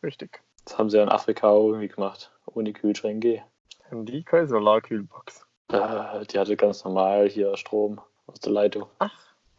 [0.03, 0.41] Richtig.
[0.65, 2.31] Das haben sie ja in Afrika auch irgendwie gemacht.
[2.45, 3.43] Ohne Kühlschränke.
[3.89, 5.45] Haben die keine Solarkühlbox?
[5.69, 8.87] Äh, die hatte ganz normal hier Strom aus der Leitung.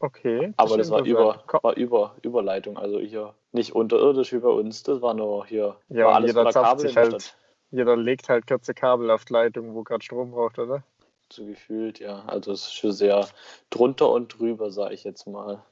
[0.03, 0.53] Okay.
[0.57, 4.83] Aber das ist war über, war über Überleitung, also hier nicht unterirdisch wie bei uns,
[4.83, 5.77] das war nur hier.
[5.91, 7.23] Ja, war und jeder zapft sich halt.
[7.23, 7.37] Stadt.
[7.71, 10.83] Jeder legt halt kurze Kabel auf die Leitung, wo gerade Strom braucht, oder?
[11.31, 12.25] So gefühlt, ja.
[12.27, 13.29] Also es ist schon sehr
[13.71, 15.63] drunter und drüber, sage ich jetzt mal.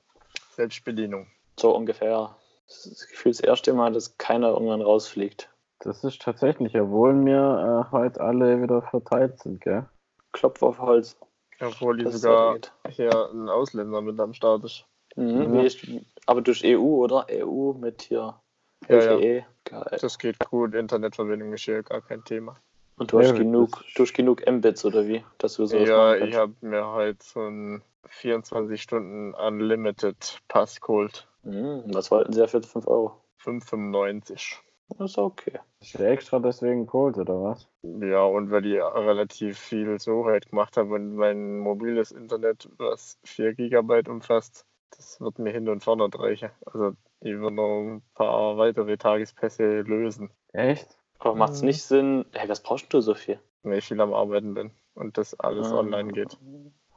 [0.53, 1.27] Selbstbedienung.
[1.59, 2.37] So ungefähr.
[2.69, 5.51] Das ist das Gefühl das erste Mal, dass keiner irgendwann rausfliegt.
[5.81, 9.87] Das ist tatsächlich, obwohl wir äh, heute alle wieder verteilt sind, gell?
[10.33, 11.19] Klopf auf Holz.
[11.61, 12.59] Obwohl die sogar
[12.89, 14.87] hier ein Ausländer mit am Start ist.
[15.17, 15.63] Mhm, Ja.
[15.65, 15.79] ist,
[16.27, 17.27] aber durch EU, oder?
[17.31, 18.41] EU mit hier
[18.89, 19.13] Ja, ja.
[19.17, 19.47] LTE.
[19.65, 19.99] Geil.
[20.01, 20.75] Das geht gut.
[20.75, 22.57] Internetverbindung ist hier gar kein Thema.
[22.97, 25.25] Und du hast genug, du hast genug Mbits, oder wie?
[25.39, 31.27] Dass du sowas ja, ich habe mir halt so einen 24 Stunden Unlimited Pass geholt.
[31.43, 33.21] Mhm, was wollten sie ja für 5 Euro?
[33.43, 34.57] 5,95.
[34.99, 35.59] Das ist okay.
[35.81, 37.69] Hast du extra deswegen geholt, oder was?
[37.83, 43.19] Ja, und weil ich relativ viel so halt gemacht habe und mein mobiles Internet, was
[43.25, 44.67] 4 Gigabyte umfasst,
[44.97, 46.51] das wird mir hin und vorne reichen.
[46.67, 50.99] Also ich würde noch ein paar weitere Tagespässe lösen, Echt?
[51.19, 51.67] Aber macht es Mhm.
[51.69, 52.25] nicht Sinn?
[52.33, 53.39] Hey, was brauchst du so viel?
[53.63, 55.79] wenn ich viel am Arbeiten bin und das alles Ah.
[55.81, 56.39] online geht.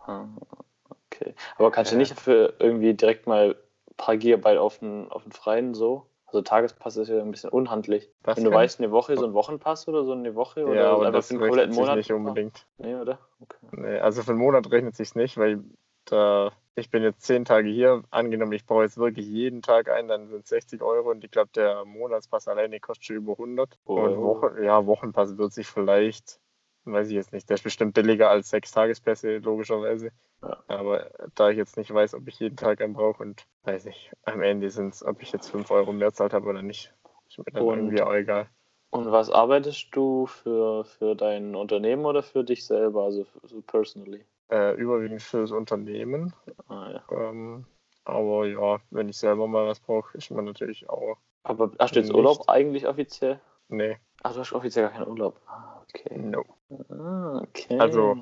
[0.06, 0.26] Ah,
[1.12, 1.36] Okay.
[1.58, 2.00] Aber kannst du Ja.
[2.00, 6.08] nicht für irgendwie direkt mal ein paar Gigabyte auf den, auf den freien so?
[6.34, 8.10] Also Tagespass ist ja ein bisschen unhandlich.
[8.24, 10.92] Was Wenn du weißt, eine Woche, so ein Wochenpass oder so eine Woche oder Ja,
[10.92, 11.98] aber einfach das für einen rechnet kompletten sich Monat?
[11.98, 12.68] nicht unbedingt.
[12.80, 13.20] Nee, oder?
[13.40, 13.68] Okay.
[13.74, 15.64] Nee, also für einen Monat rechnet sich nicht, weil
[16.06, 18.02] da, ich bin jetzt zehn Tage hier.
[18.10, 21.30] Angenommen, ich brauche jetzt wirklich jeden Tag einen, dann sind es 60 Euro und ich
[21.30, 23.78] glaube, der Monatspass alleine kostet schon über 100.
[23.86, 24.00] Oh.
[24.00, 26.40] Und Woche, ja, Wochenpass wird sich vielleicht,
[26.86, 30.12] weiß ich jetzt nicht, der ist bestimmt billiger als sechs Tagespässe, logischerweise.
[30.42, 30.58] Ja.
[30.68, 34.12] Aber da ich jetzt nicht weiß, ob ich jeden Tag einen brauche und weiß ich,
[34.24, 36.94] am Ende sind es, ob ich jetzt 5 Euro mehr zahlt habe oder nicht,
[37.28, 38.48] ist mir dann Und- irgendwie auch egal.
[38.92, 44.24] Und was arbeitest du für, für dein Unternehmen oder für dich selber, also so personally?
[44.52, 46.32] Äh, überwiegend fürs Unternehmen.
[46.68, 47.04] Ah, ja.
[47.10, 47.66] Ähm,
[48.06, 51.18] aber ja, wenn ich selber mal was brauche, ist man natürlich auch.
[51.42, 52.14] Aber hast du jetzt.
[52.14, 53.42] Urlaub eigentlich offiziell?
[53.74, 55.42] Nee, Ach, du hast offiziell gar keinen Urlaub.
[55.48, 56.16] Ah, okay.
[56.16, 56.44] no.
[56.90, 57.80] Ah, okay.
[57.80, 58.16] Also,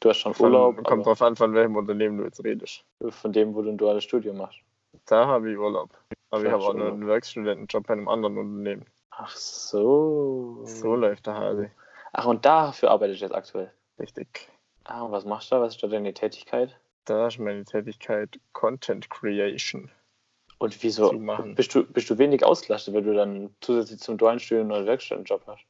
[0.00, 2.84] du hast schon Von, Urlaub, kommt drauf an, von welchem Unternehmen du jetzt redest.
[3.10, 4.60] von dem, wo du ein duales Studium machst.
[5.06, 5.90] Da habe ich Urlaub.
[6.30, 8.86] Aber ich Ja, habe auch nur einen Werkstudentenjob bei einem anderen Unternehmen.
[9.10, 10.60] Ach so.
[10.64, 11.70] So läuft der Hase.
[12.12, 13.72] Ach, und dafür arbeitest du jetzt aktuell.
[13.98, 14.48] Richtig.
[14.84, 15.62] Ah, und was machst du da?
[15.62, 16.78] Was ist da deine Tätigkeit?
[17.04, 19.90] Da ist meine Tätigkeit Content Creation.
[20.62, 21.10] Und wieso
[21.56, 24.86] bist du, bist du wenig ausgelastet, wenn du dann zusätzlich zum dualen Studium noch einen
[24.86, 25.64] Werkstudentenjob hast?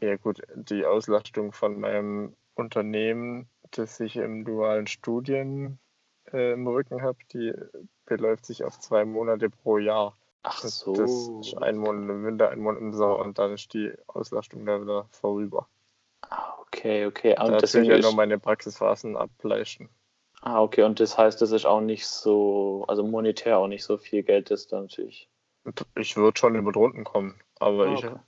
[0.00, 5.80] Ja gut, die Auslastung von meinem Unternehmen, das ich im dualen Studien
[6.32, 7.54] äh, im Rücken habe, die
[8.04, 10.16] beläuft sich auf zwei Monate pro Jahr.
[10.44, 10.94] Ach so.
[10.94, 14.64] Das ist ein Monat im Winter, ein Monat im Sommer und dann ist die Auslastung
[14.64, 15.66] da wieder vorüber.
[16.20, 17.34] Ah, okay, okay.
[17.36, 19.88] Ah, Da Und ich deswegen ja ist, nur meine Praxisphasen ableisten.
[20.46, 20.82] Ah, okay.
[20.84, 24.50] Und das heißt, das ist auch nicht so, also monetär auch nicht so viel Geld
[24.50, 25.28] ist da natürlich.
[25.96, 28.20] Ich würde schon über die Runden kommen, aber Ah, ich, okay.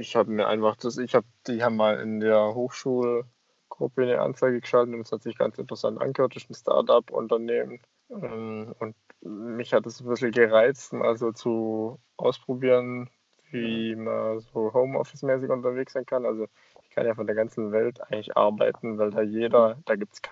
[0.00, 4.60] ich habe mir einfach das, ich habe, die haben mal in der Hochschulgruppe eine Anzeige
[4.60, 6.34] geschaltet und das hat sich ganz interessant angehört.
[6.36, 7.80] Das ist ein Start-up-Unternehmen.
[8.10, 13.10] Ähm, Und mich hat es ein bisschen gereizt, mal so zu ausprobieren,
[13.50, 16.26] wie man so Homeoffice-mäßig unterwegs sein kann.
[16.26, 16.48] Also
[16.82, 20.22] ich kann ja von der ganzen Welt eigentlich arbeiten, weil da jeder, da gibt es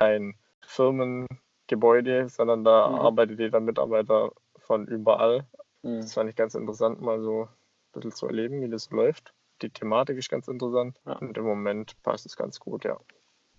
[0.66, 2.94] Firmengebäude, sondern da Mhm.
[2.96, 5.46] arbeitet jeder Mitarbeiter von überall.
[5.82, 6.00] Hm.
[6.00, 7.48] Das fand ich ganz interessant, mal so ein
[7.92, 9.32] bisschen zu erleben, wie das so läuft.
[9.62, 11.14] Die Thematik ist ganz interessant Ja.
[11.18, 12.98] und im Moment passt es ganz gut, ja.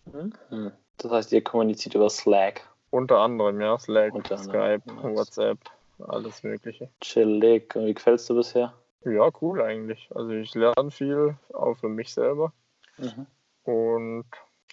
[0.06, 0.72] Mhm.
[0.98, 2.68] Das heißt, ihr kommuniziert über Slack.
[2.90, 5.18] Unter anderem, ja, Slack, anderem, Skype, nice.
[5.18, 5.58] WhatsApp,
[6.00, 6.90] alles Mögliche.
[7.02, 7.76] Chillig.
[7.76, 8.74] Und wie gefällst du bisher?
[9.06, 10.10] Ja, cool eigentlich.
[10.14, 12.54] Also ich lerne viel, auch für mich selber.
[12.98, 13.26] Mhm.
[13.64, 14.26] Und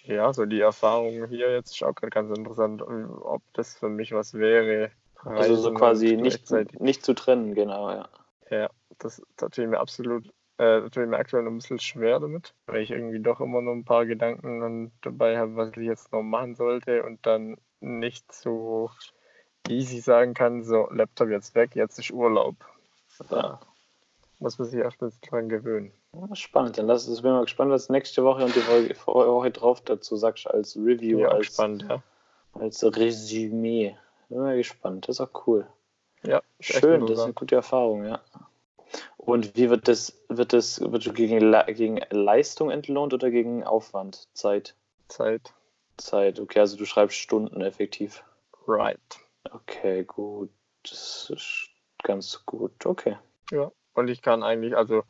[0.03, 4.11] ja, so die Erfahrung hier jetzt ist auch gerade ganz interessant, ob das für mich
[4.11, 4.91] was wäre.
[5.23, 6.49] Also so quasi nicht,
[6.79, 8.09] nicht zu trennen, genau, ja.
[8.49, 10.27] Ja, das, das tue ich mir absolut,
[10.57, 13.61] äh, tue ich mir aktuell noch ein bisschen schwer damit, weil ich irgendwie doch immer
[13.61, 17.57] noch ein paar Gedanken dann dabei habe, was ich jetzt noch machen sollte und dann
[17.79, 18.89] nicht so
[19.67, 22.55] easy sagen kann, so Laptop jetzt weg, jetzt ist Urlaub.
[23.29, 23.59] Da
[24.39, 25.93] muss man sich erst mal dran gewöhnen.
[26.33, 29.81] Spannend, dann lass es bin mal gespannt, was nächste Woche und die Woche, Woche drauf
[29.81, 32.01] dazu sagst als Review, Ja, als, spannend, ja.
[32.53, 33.95] als Resümee.
[34.29, 35.67] Bin mal gespannt, das ist auch cool.
[36.23, 38.21] Ja, Schön, das ist eine gute Erfahrung, ja.
[39.17, 43.63] Und wie wird das, wird das, wird du gegen, Le- gegen Leistung entlohnt oder gegen
[43.63, 44.75] Aufwand, Zeit?
[45.07, 45.53] Zeit.
[45.97, 48.23] Zeit, okay, also du schreibst Stunden effektiv.
[48.67, 48.99] Right.
[49.51, 50.49] Okay, gut.
[50.83, 51.69] Das ist
[52.03, 53.17] ganz gut, okay.
[53.51, 55.03] Ja, und ich kann eigentlich, also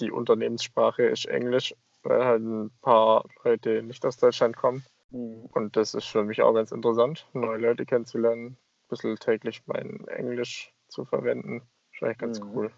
[0.00, 4.84] die, Unternehmenssprache ist Englisch, weil halt ein paar Leute nicht aus Deutschland kommen.
[5.10, 5.46] Mhm.
[5.52, 8.56] Und das ist für mich auch ganz interessant, neue Leute kennenzulernen, ein
[8.88, 11.62] bisschen täglich mein Englisch zu verwenden.
[11.92, 12.50] Ist eigentlich ganz Mhm.
[12.54, 12.70] cool.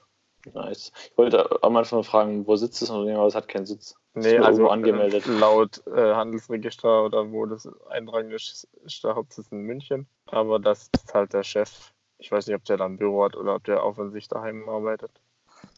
[0.55, 0.91] Nice.
[1.11, 3.95] Ich wollte am Anfang fragen, wo sitzt das Unternehmen, aber es hat keinen Sitz.
[4.15, 5.27] Nee, also angemeldet.
[5.27, 10.07] äh, laut äh, Handelsregister oder wo das eintragen ist, ist der Hauptsitz in München.
[10.27, 11.93] Aber das ist halt der Chef.
[12.17, 14.29] Ich weiß nicht, ob der da ein Büro hat oder ob der auch von sich
[14.29, 15.11] daheim arbeitet.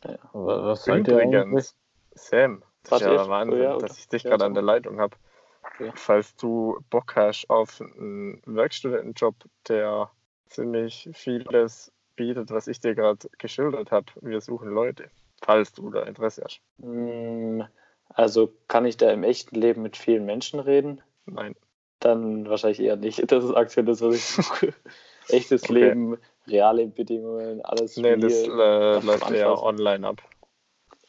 [0.05, 0.18] Ja.
[0.32, 1.07] Was, seid?
[1.09, 1.76] Übrigens,
[2.12, 3.28] Sam, das ist ja?
[3.28, 4.62] Wahnsinn, Oh ja, dass ich dich Ja, gerade an der.
[4.62, 5.16] Leitung habe.
[5.62, 5.92] Okay.
[5.94, 9.34] Falls du Bock hast auf einen Werkstudentenjob,
[9.68, 10.11] der
[10.48, 15.11] ziemlich vieles bietet, was ich dir gerade geschildert habe, wir suchen Leute.
[15.42, 16.61] Falls du da Interesse hast.
[16.78, 17.62] Mm,
[18.09, 21.00] Also kann ich da im echten Leben mit vielen Menschen reden?
[21.26, 21.55] Nein.
[22.00, 23.30] Dann wahrscheinlich eher nicht.
[23.30, 24.74] Das ist aktuell das, was ich suche.
[25.28, 25.72] Echtes Okay.
[25.72, 28.61] Leben, reale Bedingungen, alles Nee, das real.
[28.61, 29.64] äh, läuft Anfassen.
[29.66, 30.22] online ab.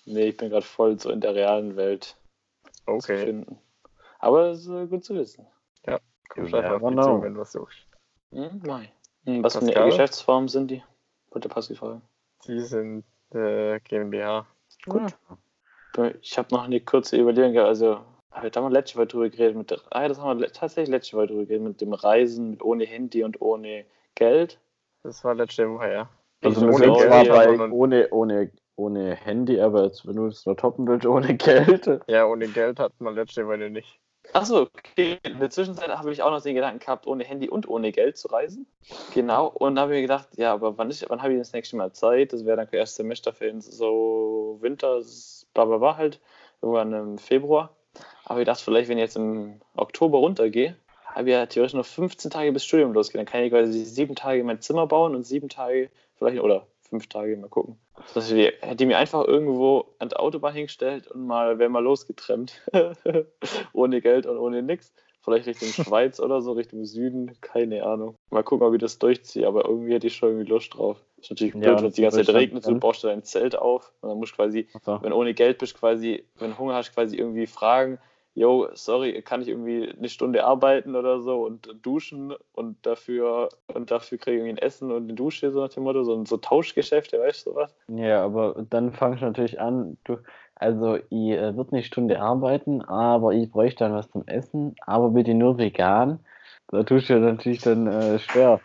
[0.05, 2.17] Nee, ich bin gerade voll so in der realen Welt
[2.85, 3.57] zu Okay, finden.
[4.19, 5.45] Aber es ist äh, gut zu wissen.
[6.29, 7.77] komm You einfach auf mich zu, wenn du was suchst.
[8.31, 8.91] Hm, Mai.
[9.25, 9.81] Hm, Was für Pascal?
[9.83, 10.83] eine Geschäftsform sind die?
[11.31, 12.01] Wollte Pascal fragen.
[12.47, 13.03] Die sind
[13.33, 14.45] äh, GmbH.
[14.87, 15.15] Gut.
[16.21, 17.67] Ich habe noch eine kurze Überlegung gehabt.
[17.69, 17.99] Also,
[18.31, 19.55] habe ich da mal letzte Woche drüber geredet.
[19.55, 21.67] Mit, der- ah, ja, das haben wir tatsächlich letzte Woche drüber geredet.
[21.67, 24.59] Mit dem Reisen, mit ohne Handy und ohne Geld.
[25.03, 26.09] Das war letzte Woche, ja.
[26.41, 30.87] Also ohne Geld, bei ohne, ohne, ohne Handy, aber jetzt, wenn du es nur toppen
[30.87, 31.89] willst, ohne Geld.
[32.07, 33.99] Ja, ohne Geld hat man letzte Woche nicht.
[34.31, 35.19] Achso, okay.
[35.23, 38.17] In der Zwischenzeit habe ich auch noch den Gedanken gehabt, ohne Handy und ohne Geld
[38.17, 38.65] zu reisen.
[39.13, 39.47] Genau.
[39.47, 42.31] Und habe mir gedacht, ja, aber wann, ist, wann habe ich das nächste Mal Zeit?
[42.31, 45.01] Das wäre dann erst Semesterferien, so Winter,
[45.53, 46.21] bla bla bla halt.
[46.61, 47.75] Irgendwann im Februar.
[48.23, 50.77] Aber ich dachte, vielleicht, wenn ich jetzt im Oktober runtergehe,
[51.13, 53.19] habe ich ja theoretisch noch 15 Tage bis Studium losgeht.
[53.19, 57.07] Dann kann ich quasi sieben Tage mein Zimmer bauen und sieben Tage vielleicht, oder fünf
[57.07, 57.77] Tage, mal gucken.
[58.13, 62.61] Das hätte mir einfach irgendwo an der Autobahn hingestellt und mal wäre mal losgetrennt.
[63.73, 64.93] ohne Geld und ohne nix.
[65.21, 68.15] Vielleicht Richtung Schweiz oder so, Richtung Süden, keine Ahnung.
[68.29, 70.97] Mal gucken, ob ich das durchziehe, aber irgendwie hätte ich schon irgendwie Lust drauf.
[71.17, 72.79] Ist natürlich Ja, blöd, und wenn es die ganze Zeit regnet, du dann?
[72.79, 75.01] baust du dein Zelt auf und dann musst du quasi So.
[75.01, 77.99] wenn ohne Geld bist, quasi, wenn du Hunger hast, quasi irgendwie fragen,
[78.35, 83.91] yo, sorry, kann ich irgendwie eine Stunde arbeiten oder so und duschen und dafür und
[83.91, 86.37] dafür kriege ich irgendwie ein Essen und eine Dusche, so nach dem Motto, so, so
[86.37, 87.75] Tauschgeschäfte, weißt du sowas?
[87.87, 90.17] Ja, aber dann fangst du natürlich an, du,
[90.55, 95.11] also ich äh, würde eine Stunde arbeiten, aber ich bräuchte dann was zum Essen, aber
[95.11, 96.19] bitte nur vegan.
[96.69, 98.59] Da tust du natürlich dann äh, schwer.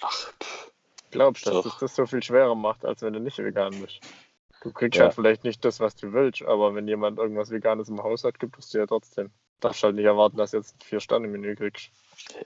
[0.00, 0.72] Ach, pff,
[1.14, 4.00] Glaubst du, dass das das so viel schwerer macht, als wenn du nicht vegan bist?
[4.64, 5.04] Du kriegst Ja.
[5.04, 8.40] halt vielleicht nicht das, was du willst, aber wenn jemand irgendwas Veganes im Haus hat,
[8.40, 9.30] gibt es dir ja trotzdem.
[9.60, 11.90] Darfst halt nicht erwarten, dass du jetzt ein Vier-Sterne-Menü kriegst.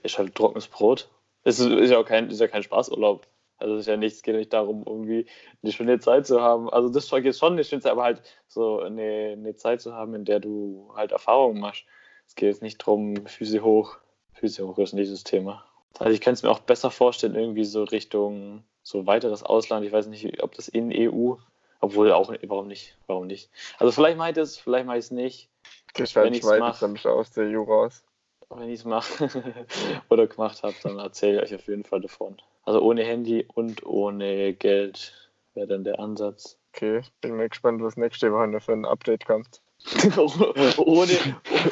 [0.03, 1.09] ist halt trockenes Brot.
[1.43, 3.25] Es ist, ist, ja auch kein, ist ja kein Spaßurlaub.
[3.57, 5.25] Also es ist ja nichts, geht nicht darum, irgendwie
[5.63, 6.69] eine schöne Zeit zu haben.
[6.69, 9.93] Also das Zeug ist schon eine schöne Zeit, aber halt so eine, eine Zeit zu
[9.93, 11.85] haben, in der du halt Erfahrungen machst.
[12.27, 13.97] Es geht jetzt nicht darum, Füße hoch.
[14.33, 15.65] Füße hoch ist nicht das Thema.
[15.97, 19.85] Also ich kann es mir auch besser vorstellen, irgendwie so Richtung so weiteres Ausland.
[19.85, 21.35] Ich weiß nicht, ob das in EU,
[21.79, 22.97] obwohl auch, warum nicht?
[23.07, 23.49] Warum nicht?
[23.77, 25.49] Also vielleicht mache ich das, vielleicht mache ich es nicht.
[25.93, 28.03] Gehst Wenn bist du aus der EU raus.
[28.49, 29.29] wenn ich es mache
[30.09, 32.37] oder gemacht habe, dann erzähle ich euch auf jeden Fall davon.
[32.63, 36.57] Also ohne Handy und ohne Geld wäre dann der Ansatz.
[36.73, 39.61] Okay, bin mal gespannt, was nächste Woche für ein Update kommt.
[40.17, 41.17] ohne, ohne,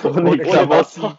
[0.04, 0.70] Ohne Klamotten.
[0.70, 1.18] Wasser.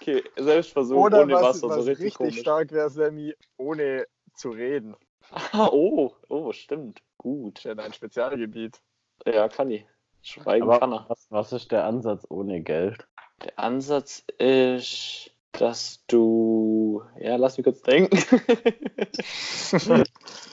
[0.00, 2.38] okay, Selbstversuch ohne Wasser, so richtig, komisch.
[2.38, 4.96] stark wäre, Sammy, ohne zu reden.
[5.30, 7.02] Ah, oh, oh, stimmt.
[7.18, 7.56] Gut.
[7.56, 8.80] Das ist ja dein Spezialgebiet.
[9.26, 9.84] Ja, kann ich.
[10.22, 11.08] Schweigen kann Aber er.
[11.10, 13.06] was, was ist der Ansatz ohne Geld?
[13.44, 17.02] Der Ansatz ist, dass du.
[17.18, 18.18] Ja, lass mich kurz denken.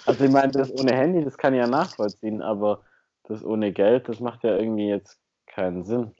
[0.05, 2.83] Also ich meine, das ohne Handy, das kann ich ja nachvollziehen, aber
[3.23, 5.17] das ohne Geld, das macht ja irgendwie jetzt
[5.47, 6.13] keinen Sinn.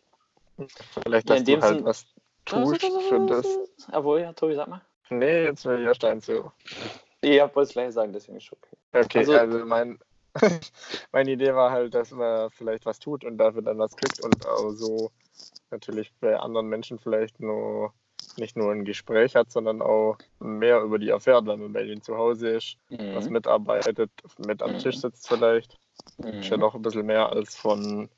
[1.04, 2.06] Vielleicht, Ja, dass in dem du halt Sinn- was
[2.46, 3.60] tust für das.
[3.92, 4.82] Jawohl, ja, Tobi, sag mal.
[5.10, 6.30] Nee, jetzt will ich erst eins
[7.24, 7.30] so.
[7.32, 9.06] Ich wollte es gleich sagen, deswegen ist schon okay.
[9.06, 10.00] Okay, Also- also, mein,
[11.12, 14.46] meine Idee war halt, dass man vielleicht was tut und dafür dann was kriegt und
[14.46, 15.12] auch so
[15.72, 17.94] natürlich bei anderen Menschen vielleicht nur
[18.38, 22.02] nicht nur ein Gespräch hat, sondern auch mehr über die erfährt, wenn man bei denen
[22.02, 23.34] zu Hause ist, was Mhm.
[23.34, 24.10] mitarbeitet,
[24.40, 24.80] mit am Mhm.
[24.80, 25.78] Tisch sitzt vielleicht.
[26.18, 26.40] Mhm.
[26.40, 28.10] Ist ja doch ein bisschen mehr als von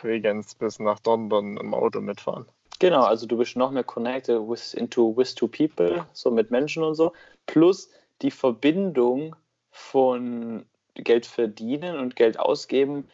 [0.00, 2.46] Bregenz bis nach London im Auto mitfahren.
[2.78, 6.84] Genau, also du bist noch mehr connected with, into with to people, so mit Menschen
[6.84, 7.12] und so.
[7.46, 7.90] Plus
[8.22, 9.36] die Verbindung
[9.70, 13.08] von Geld verdienen und Geld ausgeben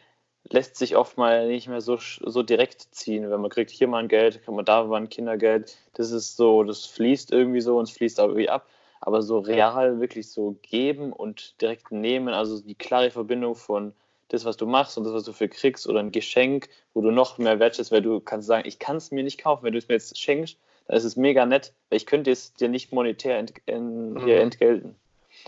[0.49, 3.29] lässt sich oft mal nicht mehr so, so direkt ziehen.
[3.29, 5.77] Wenn man kriegt hier mal ein Geld, kriegt man da mal ein Kindergeld.
[5.93, 8.67] Das ist so, das fließt irgendwie so und es fließt auch irgendwie ab.
[9.05, 13.93] aber so real wirklich so geben und direkt nehmen, also die klare Verbindung von
[14.29, 17.11] das, was du machst und das, was du für kriegst oder ein Geschenk, wo du
[17.11, 19.79] noch mehr wertschätzt, weil du kannst sagen, ich kann es mir nicht kaufen, wenn du
[19.79, 22.91] es mir jetzt schenkst, dann ist es mega nett, weil ich könnte es dir nicht
[22.91, 24.27] monetär ent, in, mhm.
[24.27, 24.95] entgelten.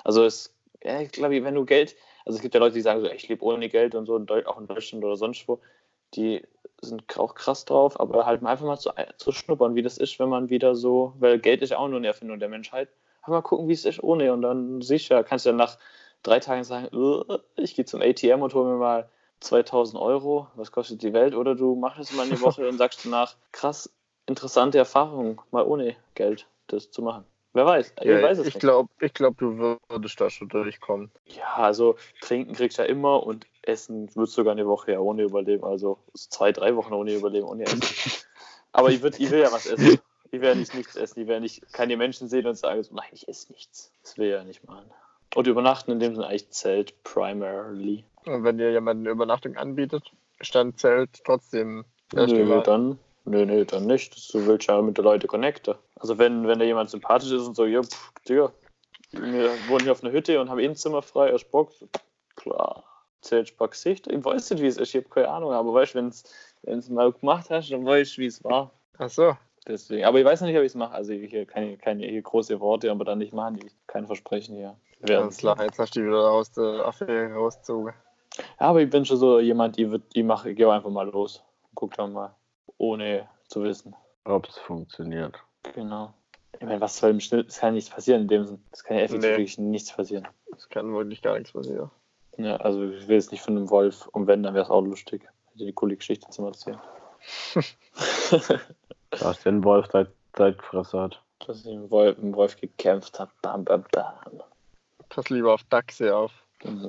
[0.04, 3.02] Also es, ja, ich glaube, wenn du Geld, also es gibt ja Leute, die sagen
[3.02, 4.16] so, ich lebe ohne Geld und so,
[4.46, 5.60] auch in Deutschland oder sonst wo,
[6.16, 6.44] die
[6.82, 10.30] sind auch krass drauf, aber halt einfach mal zu, zu schnuppern, wie das ist, wenn
[10.30, 13.42] man wieder so, weil Geld ist ja auch nur eine Erfindung der Menschheit, einfach mal
[13.42, 15.78] gucken, wie es ist ohne und dann sicher kannst du ja nach
[16.24, 16.90] drei Tagen sagen,
[17.56, 19.10] ich gehe zum ATM und hole mir mal
[19.42, 21.36] 2000 Euro, was kostet die Welt?
[21.36, 23.90] Oder du machst es mal eine Woche und sagst danach, krass,
[24.28, 27.26] interessante Erfahrung, mal ohne Geld das zu machen.
[27.54, 31.10] Wer weiß, ja, weiß es ich glaube, ich glaub, du würdest da schon durchkommen.
[31.26, 35.00] Ja, also trinken kriegst du ja immer und essen würdest du sogar eine Woche ja
[35.00, 35.64] ohne überleben.
[35.64, 37.82] Also zwei, drei Wochen ohne überleben, ohne Essen.
[38.74, 40.00] Aber ich, würd, ich will ja was essen.
[40.32, 41.22] Ich will ja nicht nichts essen.
[41.22, 43.90] Ich will ja nicht keine Menschen sehen und sagen so, nein, ich esse nichts.
[44.04, 44.92] Das will ich ja nicht machen.
[45.34, 48.04] Und übernachten in dem Sinne eigentlich Zelt primarily.
[48.26, 50.12] Und wenn dir jemand eine Übernachtung anbietet,
[50.42, 51.86] stand Zelt trotzdem.
[52.14, 54.34] Nö, dann, nö, nö, dann nicht.
[54.34, 55.76] Du willst ja mit den Leuten connecten.
[55.96, 58.52] Also wenn, wenn da jemand sympathisch ist und so, ja, pff, Digga,
[59.12, 61.72] wir wohnen hier auf einer Hütte und haben eh ein Zimmer frei, aus Bock,
[62.36, 62.84] klar.
[63.22, 64.08] Zelt Spack Gesicht.
[64.08, 66.72] Ich weiß nicht, wie es ist, ich habe keine Ahnung, aber weißt du, wenn du
[66.72, 68.72] es mal gemacht hast, dann weißt du, wie es war.
[69.00, 69.36] Ach so.
[69.68, 70.06] Deswegen.
[70.06, 70.94] Aber ich weiß noch nicht, ob ich es mache.
[70.94, 73.58] Also hier keine, keine hier große Worte, aber dann nicht machen.
[73.66, 74.76] Ich kein Versprechen hier.
[75.02, 77.94] Ganz klar, jetzt hast du die wieder aus der Affäre rausgezogen.
[78.38, 81.10] Ja, aber ich bin schon so jemand, die wird, die mache, ich gehe einfach mal
[81.10, 81.44] los.
[81.74, 82.36] Guck dann mal,
[82.78, 83.96] ohne zu wissen.
[84.24, 85.36] Ob es funktioniert.
[85.74, 86.14] Genau.
[86.54, 88.64] Ich meine, was soll im Schnitt, es kann nichts passieren in dem Sinn.
[88.72, 89.38] Es kann ja effektiv nee.
[89.38, 90.28] wirklich nichts passieren.
[90.56, 91.92] Es kann wirklich gar nichts passieren.
[92.38, 94.82] Ja, also ich will jetzt nicht von einem Wolf und wenn, dann wäre es auch
[94.82, 96.80] lustig, die coole Geschichte zu erzählen.
[99.12, 100.10] Dass den Wolf seit,
[100.58, 101.22] gefressen hat.
[101.46, 103.32] Dass ich im Wolf, im Wolf gekämpft habe.
[103.42, 104.14] Bam, bam, bam.
[105.10, 106.32] Pass lieber auf Dachse auf.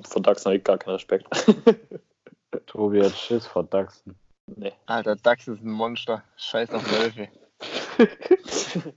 [0.03, 1.29] Vor Dachsen habe ich gar keinen Respekt.
[2.67, 4.17] Tobi hat Schiss vor Dachsen.
[4.47, 4.73] Nee.
[4.87, 6.23] Alter, Dachs ist ein Monster.
[6.37, 7.29] Scheiß auf Wölfe.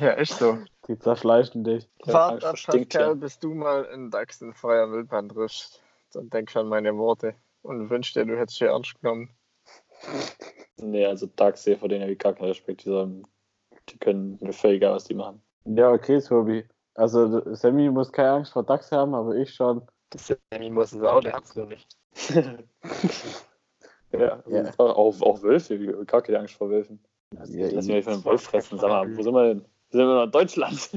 [0.00, 0.58] ja, echt so.
[0.86, 1.88] Die zerfleischen dich.
[2.04, 3.14] Wart ab, Pascal, ja.
[3.14, 5.80] bis du mal in Dachs in freier Wildbahn triffst.
[6.12, 9.30] Dann denk schon meine Worte und wünsch dir, du hättest hier ernst genommen.
[10.76, 12.84] Nee, also Dachse, vor denen habe ich gar keinen Respekt.
[12.84, 13.22] Die, sagen,
[13.88, 15.42] die können mir völlig egal, was die machen.
[15.64, 16.64] Ja, okay, Tobi.
[16.94, 19.86] Also Sammy muss keine Angst vor Dachs haben, aber ich schon.
[20.14, 21.96] Sammy muss es auch, der hat's nur nicht.
[24.18, 24.72] ja, ja.
[24.78, 26.98] Auch, auch Wölfe, gar keine Angst vor Wölfen.
[27.38, 28.78] Also, ja, Lass mich von einem Wolf fressen.
[28.78, 29.64] Sag mal, wo sind wir denn?
[29.90, 30.90] Wir sind wir noch in Deutschland.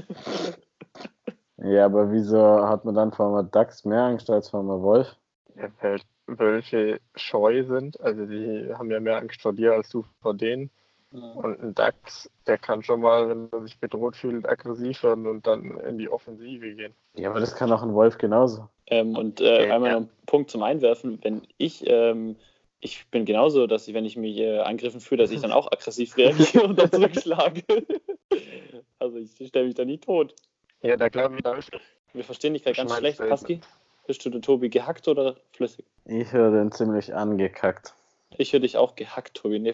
[1.57, 5.15] ja, aber wieso hat man dann vor einem Dachs mehr Angst als vor einem Wolf?
[5.55, 7.99] Ja, weil Wölfe scheu sind.
[8.01, 10.69] Also die haben ja mehr Angst vor dir als du vor denen.
[11.11, 15.47] Und ein Dachs, der kann schon mal, wenn er sich bedroht fühlt, aggressiv werden und
[15.47, 16.93] dann in die Offensive gehen.
[17.15, 18.69] Ja, aber das kann auch ein Wolf genauso.
[18.85, 19.99] Ähm, und äh, okay, einmal ja.
[19.99, 21.17] noch ein Punkt zum Einwerfen.
[21.23, 22.35] Wenn ich, ähm,
[22.81, 25.71] ich bin genauso, dass ich, wenn ich mich äh, angegriffen fühle, dass ich dann auch
[25.71, 27.63] aggressiv reagiere und dann zurückschlage.
[28.99, 30.35] also ich stelle mich da nie tot.
[30.81, 31.71] Ja, da glaube ich, da ist.
[32.13, 33.61] Wir verstehen dich gerade ganz schlecht, Paski.
[34.07, 35.85] Bist du den Tobi gehackt oder flüssig?
[36.05, 37.93] Ich höre den ziemlich angekackt.
[38.37, 39.59] Ich höre dich auch gehackt, Tobi.
[39.59, 39.73] Nee,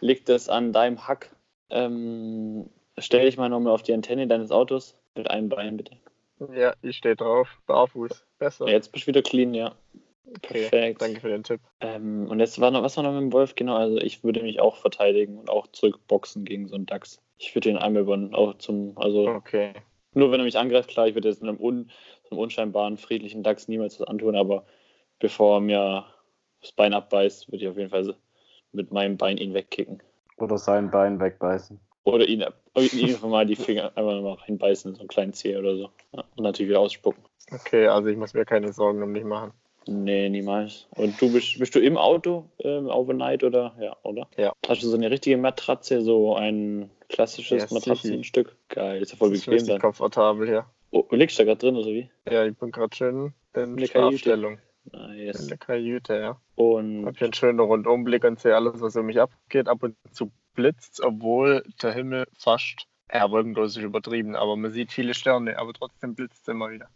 [0.00, 1.30] liegt es an deinem Hack?
[1.70, 5.96] Ähm, stell dich mal nochmal auf die Antenne deines Autos mit einem Bein, bitte.
[6.52, 7.48] Ja, ich stehe drauf.
[7.66, 8.24] Barfuß.
[8.38, 8.66] Besser.
[8.66, 9.74] Ja, jetzt bist du wieder clean, ja.
[10.36, 11.02] Okay, Perfekt.
[11.02, 11.60] Danke für den Tipp.
[11.80, 13.54] Ähm, und jetzt war noch, was war noch mit dem Wolf?
[13.54, 17.20] Genau, also ich würde mich auch verteidigen und auch zurückboxen gegen so einen Dachs.
[17.38, 19.28] Ich würde den einmal übernehmen, auch zum, also.
[19.28, 19.72] Okay.
[20.12, 21.90] Nur wenn er mich angreift, klar, ich würde jetzt einem, un,
[22.30, 24.64] einem unscheinbaren, friedlichen Dachs niemals was antun, aber
[25.18, 26.04] bevor er mir
[26.60, 28.14] das Bein abbeißt, würde ich auf jeden Fall
[28.72, 30.02] mit meinem Bein ihn wegkicken.
[30.36, 31.80] Oder sein Bein wegbeißen.
[32.04, 35.76] Oder ihn, ihn einfach mal die Finger einfach mal reinbeißen, so einen kleinen Zeh oder
[35.76, 35.90] so.
[36.12, 37.22] Ja, und natürlich wieder ausspucken.
[37.52, 39.52] Okay, also ich muss mir keine Sorgen um dich machen.
[39.88, 40.86] Nee, niemals.
[40.90, 43.74] Und du bist, bist du im Auto ähm, overnight oder?
[43.80, 44.28] Ja, oder?
[44.36, 44.52] Ja.
[44.66, 48.54] Hast du so eine richtige Matratze, so ein klassisches ja, Matratzenstück?
[48.68, 49.80] Geil, ist ja voll bequem dann.
[49.80, 50.70] komfortabel, ja.
[50.90, 52.10] Oh, liegst du da gerade drin, oder wie?
[52.30, 54.58] Ja, ich bin gerade schön in der Schlafstellung.
[54.92, 55.40] Nice.
[55.40, 56.40] In der Kajüte, ja.
[56.54, 59.68] Und hab hier einen schönen Rundumblick und sehe alles, was um mich abgeht.
[59.68, 64.92] Ab und zu blitzt, obwohl der Himmel fast, ja, wolkenlos ist übertrieben, aber man sieht
[64.92, 66.88] viele Sterne, aber trotzdem blitzt es immer wieder.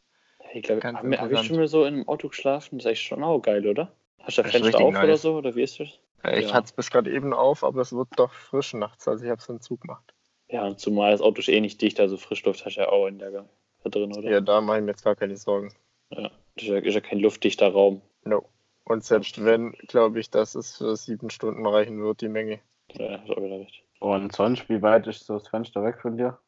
[0.55, 2.79] Ich glaube, habe hab ich schon mal so in einem Auto geschlafen?
[2.79, 3.93] Das ist eigentlich schon auch geil, oder?
[4.21, 5.05] Hast du das Fenster auf nice.
[5.05, 5.35] oder so?
[5.37, 5.89] Oder wie ist das?
[6.25, 6.53] Ich ja.
[6.53, 9.41] hatte es bis gerade eben auf, aber es wird doch frisch nachts, also ich habe
[9.41, 10.15] es in Zug gemacht.
[10.49, 13.07] Ja, und zumal das Auto ist eh nicht dicht, also Frischluft hast du ja auch
[13.09, 13.31] in der
[13.83, 14.31] da drin, oder?
[14.31, 15.75] Ja, da mache ich mir jetzt gar keine Sorgen.
[16.11, 18.03] Ja, das ist ja, ist ja kein luftdichter Raum.
[18.25, 18.49] No.
[18.85, 22.61] Und selbst wenn, glaube ich, dass es für sieben Stunden reichen wird, die Menge.
[22.93, 23.83] Ja, ist auch wieder recht.
[23.99, 26.39] Und sonst, wie weit ist so das Fenster weg von dir?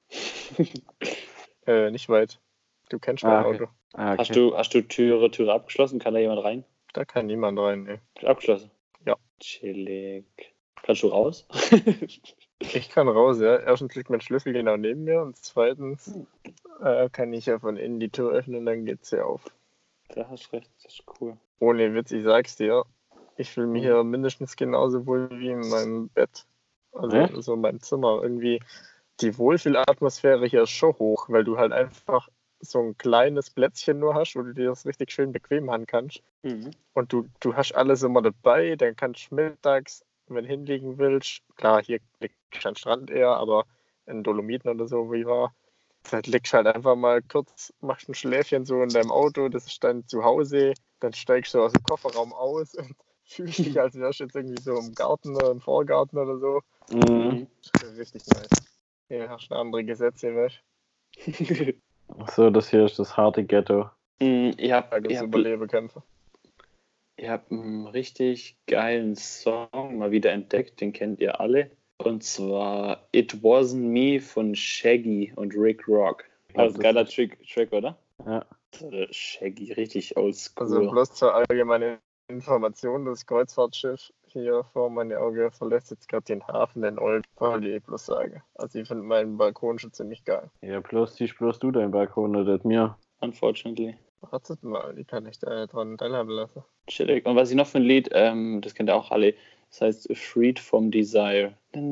[1.66, 2.40] Äh, nicht weit.
[2.88, 3.54] Du kennst Ah, mein okay.
[3.64, 3.72] Auto.
[3.94, 4.18] Ah, okay.
[4.20, 5.98] Hast du, hast du Türe, Türe abgeschlossen?
[5.98, 6.64] Kann da jemand rein?
[6.92, 8.00] Da kann niemand rein, ne.
[8.22, 8.70] Abgeschlossen?
[9.06, 9.16] Ja.
[9.40, 10.24] Chillig.
[10.82, 11.46] Kannst du raus?
[12.60, 13.56] Ich kann raus, ja.
[13.56, 16.18] Erstens liegt mein Schlüssel genau neben mir und zweitens
[16.82, 19.42] äh, kann ich ja von innen die Tür öffnen, dann geht sie auf.
[20.14, 21.36] da hast du recht, das ist cool.
[21.58, 22.84] Ohne Witz, ich sag's dir.
[23.36, 26.46] Ich fühle mich hier mindestens genauso wohl wie in meinem Bett.
[26.92, 27.34] Also Echt?
[27.42, 28.20] so in meinem Zimmer.
[28.22, 28.60] Irgendwie
[29.20, 32.28] die Wohlfühlatmosphäre hier ist schon hoch, weil du halt einfach
[32.64, 36.22] so ein kleines Plätzchen nur hast, wo du dir das richtig schön bequem haben kannst.
[36.42, 36.70] Mhm.
[36.94, 41.42] Und du, du hast alles immer dabei, dann kannst du mittags, wenn du hinlegen willst,
[41.56, 43.64] klar, hier liegt am Strand eher, aber
[44.06, 45.54] in Dolomiten oder so, wie war,
[46.10, 49.66] dann liegst du halt einfach mal kurz, machst ein Schläfchen so in deinem Auto, das
[49.66, 52.94] ist dein Zuhause, dann steigst du aus dem Kofferraum aus und
[53.24, 56.60] fühlst dich, als wärst du jetzt irgendwie so im Garten oder im Vorgarten oder so.
[56.90, 57.46] Mhm.
[57.72, 58.64] Das ist richtig nice.
[59.08, 60.62] Hier hast du andere Gesetze, weißt
[62.34, 63.90] So, das hier ist das harte Ghetto.
[64.20, 64.96] Mm, ihr habt, du?
[64.96, 66.02] ihr Das habt, Überlebekämpfer.
[67.16, 71.70] ihr habt einen richtig geilen Song mal wieder entdeckt, den kennt ihr alle.
[71.98, 76.24] Und zwar It Wasn't Me von Shaggy und Rick Rock.
[76.54, 77.96] Also das geiler Track, Track, oder?
[78.26, 78.44] Ja.
[78.80, 80.66] Äh, Shaggy, richtig oldschool.
[80.66, 81.98] Also bloß zur allgemeinen
[82.28, 87.68] Information, das Kreuzfahrtschiff hier vor meinen Auge verlässt jetzt gerade den Hafen in Old, wollte
[87.68, 88.42] ich bloß sage.
[88.54, 90.50] Also ich finde meinen Balkon schon ziemlich geil.
[90.60, 92.96] Ja, bloß ziehst bloß du deinen Balkon, nicht mir.
[93.20, 93.96] Unfortunately.
[94.20, 96.62] Wartet mal, die kann ich da äh, dran teilhaben lassen.
[96.86, 97.26] Chillig.
[97.26, 99.34] Und was ich noch für ein Lied, ähm, das kennt ihr auch alle,
[99.70, 101.54] das heißt Freed from Desire.
[101.72, 101.82] Das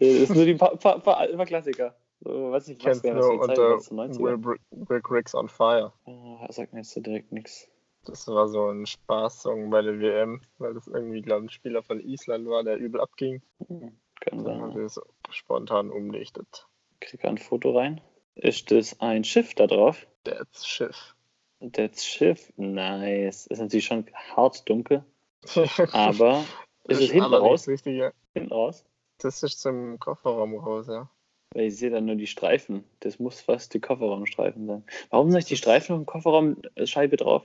[0.00, 1.94] ist nur die paar, paar, paar, paar Klassiker.
[2.20, 3.26] So, weiß nicht, was wäre das?
[3.26, 5.92] Unter Will, Will Bricks on Fire.
[6.06, 7.68] Ah, sagt mir jetzt so direkt nichts.
[8.04, 11.82] Das war so ein Spaßsong bei der WM, weil das irgendwie, glaube ich, ein Spieler
[11.82, 13.42] von Island war, der übel abging.
[14.20, 14.76] Kann Dann haben sein.
[14.76, 15.00] wir es
[15.30, 16.66] spontan umdichtet.
[17.00, 18.00] Krieg ein Foto rein.
[18.34, 20.06] Ist das ein Schiff da drauf?
[20.24, 21.14] Das Schiff.
[21.60, 23.46] Das Schiff, nice.
[23.46, 25.04] Ist natürlich schon hart dunkel,
[25.92, 26.44] aber
[26.88, 27.68] ist es hinten raus?
[27.68, 28.12] Richtige.
[28.34, 28.84] Hinten raus?
[29.18, 31.08] Das ist zum Kofferraum raus, ja.
[31.54, 32.84] Weil ich sehe da nur die Streifen.
[33.00, 34.84] Das muss fast die Kofferraumstreifen sein.
[35.10, 37.44] Warum sind die Streifen auf dem Kofferraumscheibe drauf?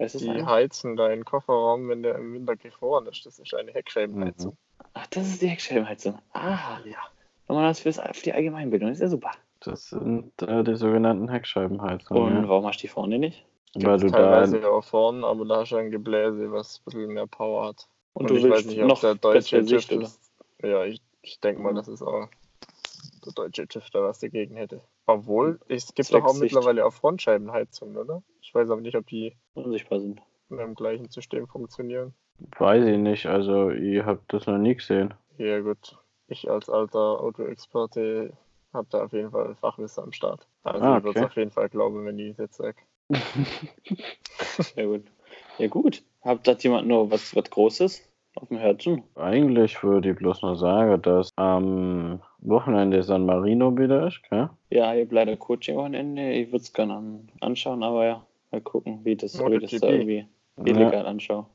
[0.00, 3.24] Das Die heizen deinen Kofferraum, wenn der im Winter gefroren ist.
[3.26, 4.56] Das ist eine Heckscheibenheizung.
[4.94, 6.18] Ach, das ist die Heckscheibenheizung.
[6.32, 6.96] Ah, Ja.
[7.48, 8.88] nochmal das fürs, für die Allgemeinbildung.
[8.88, 9.30] Das ist ja super.
[9.60, 12.22] Das sind äh, die sogenannten Heckscheibenheizungen.
[12.36, 12.48] Und ja.
[12.48, 13.44] warum hast du die vorne nicht?
[13.74, 14.16] Weil du da.
[14.18, 17.86] teilweise auch vorne, aber da hast du ein Gebläse, was ein bisschen mehr Power hat.
[18.14, 20.00] Und, Und du ich willst weiß nicht, ob noch der deutsche Sicht, oder?
[20.00, 20.18] das,
[20.62, 21.76] Ja, ich, ich denke mal, Mhm.
[21.76, 22.26] das ist auch
[23.24, 24.80] der deutsche da was dagegen hätte.
[25.10, 28.22] Obwohl, es gibt doch auch mittlerweile auch Frontscheibenheizungen, oder?
[28.42, 30.20] Ich weiß aber nicht, ob die Unsichtbar sind.
[30.50, 32.14] in dem gleichen System funktionieren.
[32.58, 35.14] Weiß ich nicht, also ich habe das noch nie gesehen.
[35.36, 35.96] Ja gut,
[36.28, 38.32] ich als alter Autoexperte
[38.72, 40.46] habe da auf jeden Fall Fachwissen am Start.
[40.62, 41.26] Also Ah, ich würde es okay.
[41.26, 42.76] auf jeden Fall glauben, wenn ich das jetzt sage.
[44.74, 45.04] Sehr gut.
[45.58, 46.02] Ja, gut.
[46.22, 49.02] Habt hat jemand noch was, was Großes auf dem Herzen?
[49.16, 54.50] Eigentlich würde ich bloß noch sagen, dass am Wochenende San Marino wieder ist, gell?
[54.70, 56.32] Ja, ich habe leider Coaching-Wochenende.
[56.32, 59.88] Ich würde es gerne an, anschauen, aber ja, mal gucken, wie das, wie das da
[59.88, 59.92] MotoGP.
[59.92, 60.26] irgendwie
[60.56, 61.46] illegal anschaue.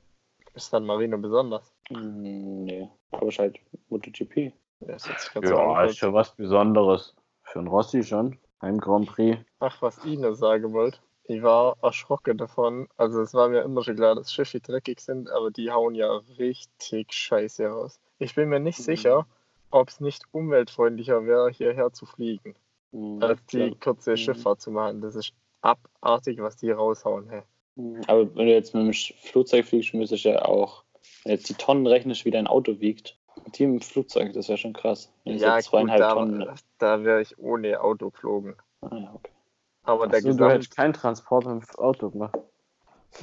[0.54, 1.74] Ist San Marino besonders?
[1.90, 3.60] Hm, nee, aber ist halt
[3.90, 4.54] MotoGP.
[4.82, 7.16] Ja, ist so Ja, an, ist schon was Besonderes.
[7.44, 8.38] Für einen Rossi schon.
[8.62, 9.38] Heim Grand Prix.
[9.60, 11.00] Ach, was ich noch sagen wollte.
[11.28, 12.88] Ich war erschrocken davon.
[12.98, 16.22] Also es war mir immer schon klar, dass Schiffe dreckig sind, aber die hauen ja
[16.38, 18.00] richtig scheiße raus.
[18.20, 18.84] Ich bin mir nicht Mhm.
[18.84, 19.26] sicher,
[19.72, 22.56] ob es nicht umweltfreundlicher wäre, hierher zu fliegen,
[22.92, 23.76] Hm, als die klar.
[23.80, 24.18] kurze Mhm.
[24.18, 25.02] Schifffahrt zu machen.
[25.02, 27.30] Das ist abartig, was die raushauen.
[27.30, 27.42] Hey.
[27.78, 30.84] Hm, Aber wenn du jetzt mit dem Flugzeug fliegst, müsstest du ja auch,
[31.24, 33.18] wenn du jetzt die Tonnen rechnest, wie dein Auto wiegt.
[33.58, 35.12] Die im Flugzeug, das wäre schon krass.
[35.26, 36.40] Wenn Ja, zweieinhalb gut, Tonnen.
[36.40, 36.56] da,
[36.98, 38.56] da wäre ich ohne Auto geflogen.
[38.82, 39.32] Ah, ja, okay.
[39.84, 42.38] Aber der, Achso, du hättest keinen Transport mit dem Auto gemacht.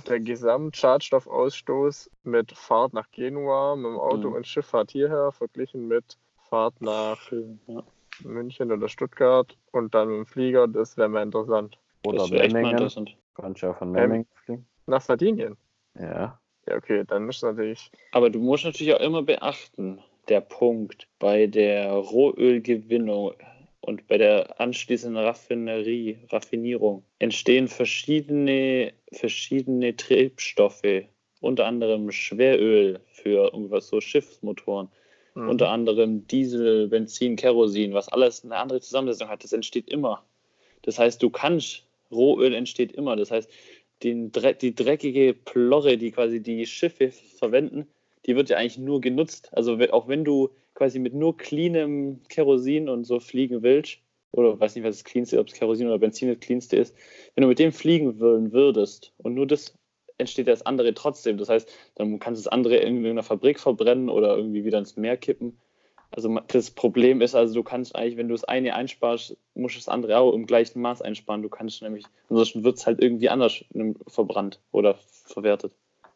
[0.07, 4.35] der Gesamtschadstoffausstoß mit Fahrt nach Genua, mit dem Auto Mhm.
[4.35, 6.17] und Schifffahrt hierher, verglichen mit
[6.53, 7.19] Fahrt nach
[7.67, 7.83] ja.
[8.25, 11.79] München oder Stuttgart und dann mit dem Flieger, das wäre mal interessant.
[12.05, 12.73] Oder Memmingen.
[12.73, 13.17] interessant.
[13.35, 14.67] Kannst ja von Ähm, Memmingen fliegen.
[14.85, 15.57] Nach Sardinien?
[15.99, 16.39] Ja.
[16.67, 17.91] Ja, okay, dann ist natürlich.
[18.11, 23.33] Aber du musst natürlich auch immer beachten, der Punkt bei der Rohölgewinnung
[23.81, 31.07] und bei der anschließenden Raffinerie, Raffinierung entstehen verschiedene, verschiedene Triebstoffe,
[31.41, 34.91] unter anderem Schweröl für irgendwas so Schiffsmotoren,
[35.35, 35.49] Mhm.
[35.49, 39.45] unter anderem Diesel, Benzin, Kerosin, was alles eine andere Zusammensetzung hat.
[39.45, 40.25] Das entsteht immer.
[40.83, 43.17] Das heißt, du kannst, Rohöl entsteht immer.
[43.17, 43.51] Das heißt,
[44.03, 47.87] den, die dreckige Plorre, die quasi die Schiffe verwenden,
[48.27, 49.49] die wird ja eigentlich nur genutzt.
[49.53, 53.99] Also auch wenn du quasi mit nur cleanem Kerosin und so fliegen willst,
[54.33, 56.97] oder weiß nicht, was das cleanste, ob es Kerosin oder Benzin das cleanste ist,
[57.35, 59.75] wenn du mit dem fliegen wollen würdest und nur das
[60.23, 61.39] entsteht das andere trotzdem.
[61.39, 64.97] Das heißt, dann kannst du das andere in irgendeiner Fabrik verbrennen oder irgendwie wieder ins
[64.97, 65.59] Meer kippen.
[66.11, 69.79] Also das Problem ist also, du kannst eigentlich, wenn du das eine einsparst, musst du
[69.79, 71.43] das andere auch im gleichen Maß einsparen.
[71.43, 73.65] Du kannst nämlich, ansonsten wird es halt irgendwie anders
[74.09, 75.73] verbrannt oder verwertet.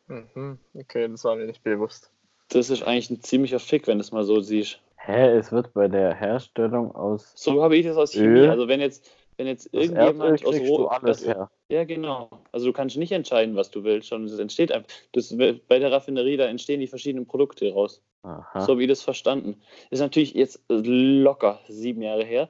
[0.09, 0.59] Mhm.
[0.75, 2.11] Okay, das war mir nicht bewusst.
[2.51, 4.81] Das ist eigentlich ein ziemlicher Fick, wenn du es mal so siehst.
[4.97, 7.33] Hä, es wird bei der Herstellung aus.
[7.35, 8.41] So habe ich das aus Chemie.
[8.41, 8.51] Öl?
[8.51, 11.51] Also wenn jetzt, wenn jetzt aus irgendjemand Erdöl aus Roh, alles her.
[11.69, 12.31] Ja, genau.
[12.53, 14.89] Also du kannst nicht entscheiden, was du willst, sondern es entsteht einfach.
[15.13, 18.03] Das, bei der Raffinerie, da entstehen die verschiedenen Produkte raus.
[18.23, 18.61] Aha.
[18.61, 19.61] So ich das verstanden.
[19.91, 22.49] Ist natürlich jetzt locker sieben Jahre her.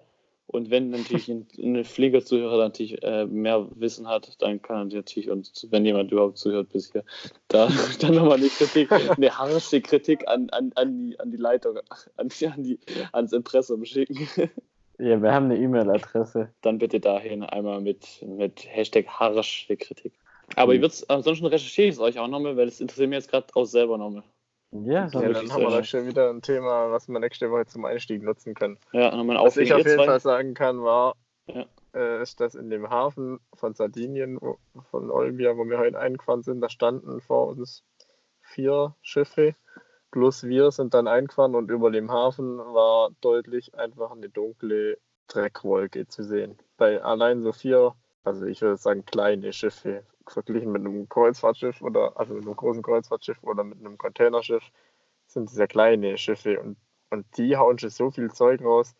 [0.49, 5.29] Und wenn natürlich ein, ein Fliegerzuhörer natürlich äh, mehr Wissen hat, dann kann er natürlich,
[5.29, 7.05] und wenn jemand überhaupt zuhört bis hier,
[7.49, 7.69] da,
[8.01, 11.79] dann nochmal eine Kritik, eine harsche Kritik an, an, an, die, an die Leitung,
[12.17, 12.79] an, an die,
[13.13, 14.29] ans Impressum schicken.
[14.99, 16.53] Ja, wir haben eine E-Mail-Adresse.
[16.63, 20.15] Dann bitte dahin einmal mit, mit Hashtag harsche Kritik.
[20.55, 23.17] Aber ich würde es, ansonsten recherchiere ich es euch auch nochmal, weil das interessiert mich
[23.19, 24.23] jetzt gerade auch selber nochmal.
[24.71, 27.67] Ja, so Ja, dann haben wir da schon wieder ein Thema, was wir nächste Woche
[27.67, 28.79] zum Einstieg nutzen können.
[28.93, 30.07] Ja, nochmal Was ich auf jeden zwei.
[30.07, 31.15] Fall sagen kann, war,
[31.47, 31.67] Ja.
[31.95, 34.59] äh, ist, dass in dem Hafen von Sardinien, wo,
[34.91, 37.85] von Olbia, wo wir heute eingefahren sind, da standen vor uns
[38.41, 39.55] vier Schiffe,
[40.17, 44.97] plus wir sind dann eingefahren und über dem Hafen war deutlich einfach eine dunkle
[45.29, 46.57] Dreckwolke zu sehen.
[46.79, 47.95] Bei allein so vier,
[48.25, 52.83] also ich würde sagen kleine Schiffe, verglichen mit einem Kreuzfahrtschiff oder, also mit einem großen
[52.83, 54.65] Kreuzfahrtschiff oder mit einem Containerschiff,
[55.27, 56.79] sind sehr kleine Schiffe und,
[57.11, 58.95] und die hauen schon so viel Zeug raus.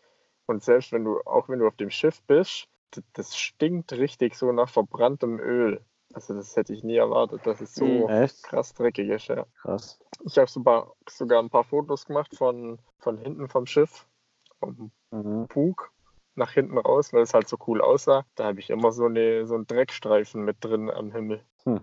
[0.45, 2.67] Und selbst wenn du, auch wenn du auf dem Schiff bist,
[3.13, 5.81] das stinkt richtig so nach verbranntem Öl.
[6.13, 8.09] Also das hätte ich nie erwartet, dass es so Mhm.
[8.09, 8.43] Echt?
[8.43, 9.29] krass dreckig ist.
[9.29, 9.47] Ja.
[9.61, 9.99] Krass.
[10.23, 14.07] Ich habe sogar, sogar ein paar Fotos gemacht von, von hinten vom Schiff,
[14.59, 15.47] vom Mhm.
[15.47, 15.91] Bug
[16.35, 18.25] nach hinten raus, weil es halt so cool aussah.
[18.35, 21.41] Da habe ich immer so, eine, so einen Dreckstreifen mit drin am Himmel.
[21.63, 21.81] Hm.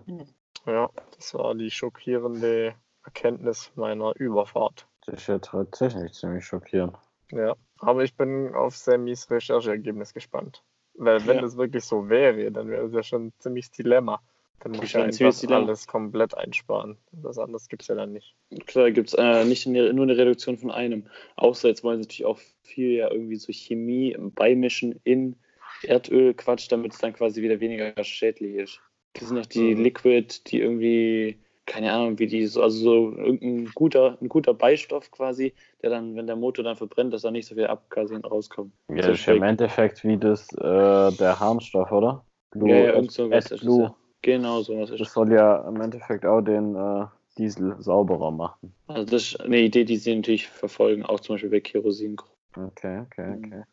[0.65, 4.87] Ja, das war die schockierende Erkenntnis meiner Überfahrt.
[5.05, 6.97] Das ist ja tatsächlich ziemlich schockierend.
[7.31, 10.63] Ja, aber ich bin auf Sammys Rechercheergebnis gespannt.
[10.93, 11.41] Weil wenn Ja.
[11.41, 14.21] das wirklich so wäre, dann wäre es ja schon ein ziemliches Dilemma.
[14.59, 16.97] Dann muss ein einfach alles komplett einsparen.
[17.11, 18.35] Was anderes gibt es ja dann nicht.
[18.65, 21.05] Klar, gibt es äh, nicht eine, nur eine Reduktion von einem.
[21.35, 25.35] Außer jetzt wollen sie natürlich auch viel ja irgendwie so Chemie beimischen in
[25.83, 28.81] Erdöl, Quatsch, damit es dann quasi wieder weniger schädlich ist.
[29.13, 29.83] Das sind noch die Mhm.
[29.83, 35.11] Liquid, die irgendwie, keine Ahnung, wie die so, also so irgendein guter, ein guter Beistoff
[35.11, 38.73] quasi, der dann, wenn der Motor dann verbrennt, dass da nicht so viel Abgase rauskommen.
[38.89, 39.43] Ja, das ist ja im.
[39.43, 42.25] Endeffekt wie das, äh, der Harnstoff, oder?
[42.51, 43.83] Blue, Ja, ja, irgend so was ist das, AdBlue.
[43.83, 43.95] ja.
[44.25, 47.05] Genau, sowas ist Das soll ja im Endeffekt auch den äh,
[47.37, 48.73] Diesel sauberer machen.
[48.87, 52.17] Also das ist eine Idee, die sie natürlich verfolgen, auch zum Beispiel bei Kerosin.
[52.57, 53.45] Okay, okay, Mhm.
[53.45, 53.63] okay.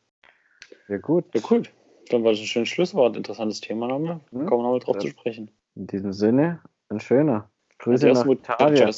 [0.89, 1.63] Ja gut, Ja, cool.
[2.11, 3.17] Dann war das ein schönes Schlusswort.
[3.17, 4.21] Interessantes Thema nochmal.
[4.31, 4.45] Mhm.
[4.45, 5.01] Kommen wir nochmal drauf Ja.
[5.01, 5.51] zu sprechen.
[5.75, 7.49] in diesem Sinne, ein schöner.
[7.79, 8.95] Grüße Adios, nach Italien.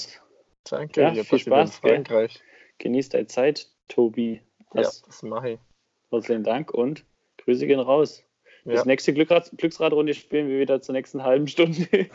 [0.69, 1.77] Danke, Ja, viel Spaß?
[1.77, 2.43] Frankreich.
[2.79, 4.41] Genieß deine Zeit, Tobi.
[4.73, 5.61] Ja, Das, das mache ich.
[6.11, 7.05] Herzlichen Dank und
[7.39, 8.25] Grüße gehen raus.
[8.65, 8.75] Ja.
[8.75, 11.87] Das nächste Glückrad, Glücksradrunde spielen wir wieder zur nächsten halben Stunde.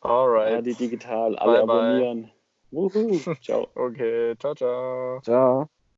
[0.00, 0.52] Alright.
[0.52, 1.36] ja, die digital.
[1.36, 1.76] Alle Bye, bye.
[1.76, 2.30] abonnieren.
[2.70, 3.18] Wuhu.
[3.42, 3.68] Ciao.
[3.74, 5.20] Okay, ciao, ciao.
[5.22, 5.68] Ciao.